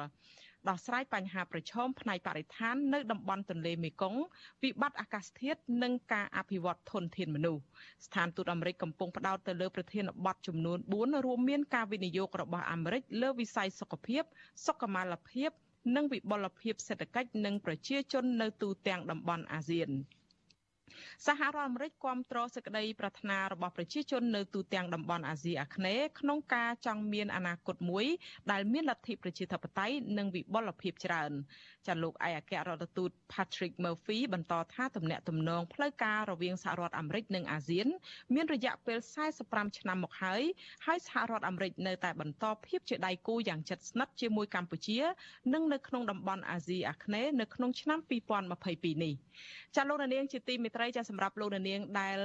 [0.68, 4.20] ដោះស្រាយបញ្ហាប្រឈមផ្នែកបរិស្ថាននៅតំបន់ទន្លេមេគង្គ
[4.62, 7.62] វិបត្តិអាកាសធាតុនិងការអភិវឌ្ឍធនធានមនុស្ស
[8.06, 14.22] ស្ថានទូតអាមេរិកកំពុងផ្ដោតទៅលើប្រធានបទចំនួន4រួមមានការវិនិយោគរបស់អាមេរិកលើវិស័យសុខភាព
[14.66, 15.50] សុខុមាលភាព
[15.96, 19.90] និងវិបុលភាពសេដ្ឋកិច្ចនិងប្រជាជននៅទូទាំងតំបន់អាស៊ាន។
[21.26, 28.06] សហរដ្ឋអាមេរិកគាំទ្រសេចក្តីប្រាថ្នារបស់ប្រជាជននៅទូទាំងតំបន់អាស៊ីអាគ្នេយ៍ក្នុងការចង់មានអនាគតមួយ
[28.52, 31.32] ដែលមានលទ្ធិប្រជាធិបតេយ្យនិងវិបុលភាពច្រើន
[31.86, 37.86] ចាលោកឯកអគ្គរដ្ឋទូត Patrick Murphy បន្តថាទំនាក់ទំនងផ្លូវការរវាងសហរដ្ឋអាមេរិកនិងអាស៊ាន
[38.34, 38.98] មានរយៈពេល
[39.38, 40.42] 45ឆ្នាំមកហើយ
[40.86, 44.98] ហើយសហរដ្ឋអាមេរិកនៅតែបន្តភាពជាដៃគូយ៉ាងជិតស្និទ្ធជាមួយកម្ពុជា
[45.54, 47.98] និងនៅក្នុងតំបន់អាស៊ីអាគ្នេយ៍នៅក្នុងឆ្នាំ
[48.50, 49.14] 2022នេះ
[49.76, 52.18] ចាលោកនាងជាទីមេត្រីចាសម្រាប់លោកនាងដែល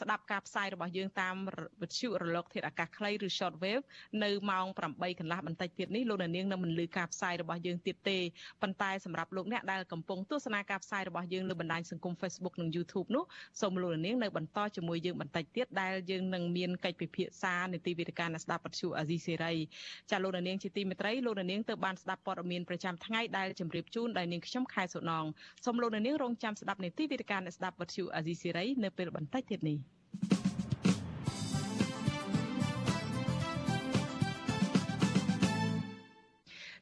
[0.00, 1.34] ស្ដាប់ការផ្សាយរបស់យើងតាម
[1.82, 3.84] វិទ្យុរលកធាតុអាកាសខ្លីឬ short wave
[4.24, 8.18] នៅម៉ោង8កន្លះបន្តិចទៀតនេះលោកនាងនឹងមិនលឺការផ្សាយរបស់យើងទៀតទេ
[8.62, 13.24] ប៉ុន្តែសម្រាប់លោកអ្នកដែលកំពុងទស្សនាការផ្សាយរបស់យើងលើបណ្ដាញសង្គម Facebook និង YouTube នោះ
[13.60, 19.54] សូមលោកនាងនៅបន្តជាមួយយើងបន្តិចទៀតដែលយើងនឹងមានកិច្ចពិភាក្សានីតិវិទ្យាអ្នកស្ដាប់វិទ្យុអាស៊ីសេរី
[20.10, 25.24] ចាលោកនាងជាទីមេត្រីលោកនាងទៅបានស្ដាប់ព័ត៌មានប្រចាំថ្ងៃដែលជម្រាបជូនដោយនាងខ្ញុំខែសុណង
[25.64, 29.78] សូមលោកនាងរងចាំស្ដាប់នីតិវិទ្យាអ្នកស្ដាប់វិទ្យុអាស៊ីសេរីនៅពេលបន្តិចទៀតនេះ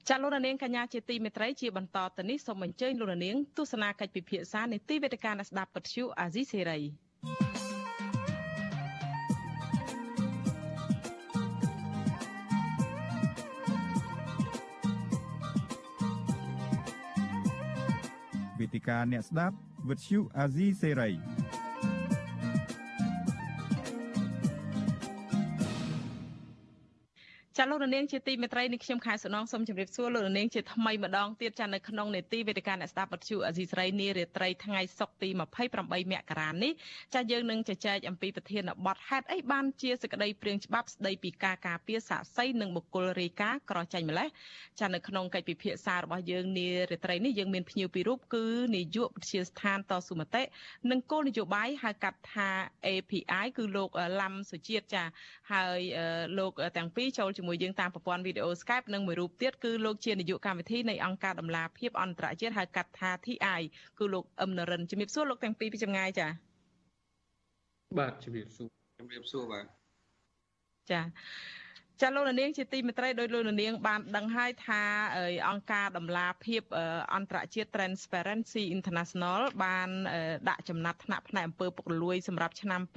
[0.08, 6.78] ចាលោកនាងកញ្ញាជាទីមេត្រីជាបន្តទៅនេះសូមអញ្ជើញលោកនាងទស្សនាកិច្ចពិភាក្សានីតិវេទិកាអ្នកស្ដាប់ពទ្យុអាស៊ីសេរី
[18.60, 21.10] វេទិកាអ្នកស្ដាប់ វិទ្យុអាស៊ីសេរី
[27.60, 35.42] ចាលោកនាងជាទីមេត្រីនេះខ្ញុំខែសំណងសូមជម្រាបសួរលោកនាងជាថ្មីម្ដងទៀតចានៅក្នុងនេតិវេទិកាអ្នកស្ដាប់វិទ្យុអេស៊ីស្រីនារាត្រីថ្ងៃសុក្រទី28ម
[36.30, 36.72] ករានេះ
[37.14, 44.28] ចាយើងនឹងជជែកអំពីប្រធានបទហេតុអីបានជាសេចក្តីព្រាងច្បាប់ស្តីពីការការពារសាកសីនិងបុគ្គលរាយការណ៍ក្រចេញម្លេះ
[44.80, 48.44] ចានៅក្នុងកិច្ចពិភាក្សារបស់យើងនារាត្រីនេះយើងមានភ្ញៀវពីររូបគឺ
[48.76, 50.42] នាយកវិទ្យាស្ថានតស៊ូមតិ
[50.90, 52.48] និងគោលនយោបាយហៅកាត់ថា
[52.86, 53.90] API គឺលោក
[54.20, 55.04] ឡាំសុជាតិចា
[55.52, 55.80] ហើយ
[56.38, 63.60] លោកទាំងពីរចូលជាមួយជាមួយយើងតាមប្រព័ន្ធវីដេអូ Skype និងមួយរូបទៀតគឺលោកជានាយកកម្មវិធីនៃអង្គការដំឡាភិបអន្តរជាតិហៅកាត់ថា TI
[63.98, 66.30] គឺលោកអឹមនរិនជំរាបសួរលោកទាំងពីរពីចម្ងាយចា៎
[67.98, 68.68] បាទជំរាបសួរ
[68.98, 69.64] ជំរាបសួរបាទ
[70.90, 71.00] ចា
[72.02, 74.82] ចាលោកនាងជាទីមេត្រីដោយលោកនាងបានដឹងហើយថា
[75.48, 76.62] អង្គការដំឡាភិប
[77.14, 79.88] អន្តរជាតិ Transparency International បាន
[80.48, 82.80] ដាក់ចំណាត់ថ្នាក់ផ្នែកអំពើពុករលួយសម្រាប់ឆ្នាំ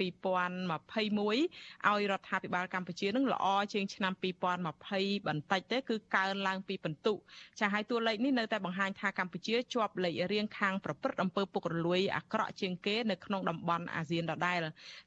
[1.88, 7.16] ឲ្យរដ្ឋាភិបាលកម្ពុជានឹងល្អជាងឆ្នាំ2020បន្តិចទេគឺកើនឡើងពីបន្ទុក
[7.60, 14.58] ចាហើយតួលេខនេះនៅតែបង្ហាញថាកម្ពុជាជាប់លេខរៀងខាងប្រព្រឹត្តអំពើពុករលួយអាក្រក់ជាងគេនៅក្នុងតំបន់អាស៊ានដដែល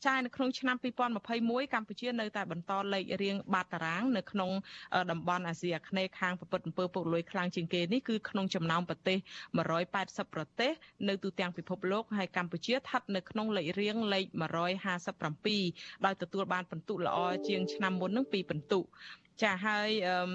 [0.05, 4.51] ចានៅក្នុងឆ្នាំ2021កម្ពុជានៅតែបន្តលេខរៀងបាត់តារាងនៅក្នុង
[5.11, 9.17] តំបន់អាស៊ីអាគ្នេយ៍ខាងប្រពន្ធអំពើពុករលួយខ្លាំងជាងគេនេះគឺក្នុងចំណោមប្រទេស
[9.75, 10.71] 180ប្រទេស
[11.07, 14.25] នៅទូទាំងពិភពលោកហើយកម្ពុជាស្ថិតនៅក្នុងលេខរៀងលេខ
[15.35, 17.17] 157ដោយទទួលបានពិន្ទុល្អ
[17.47, 18.79] ជាងឆ្នាំមុននឹង2ពិន្ទុ
[19.41, 20.31] ចាហើយអឺ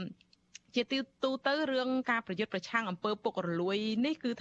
[0.77, 4.29] ជាទីទូទៅរឿងការប្រយុទ្ធប្រឆាំងអំពើពុករលួយនេះគឺ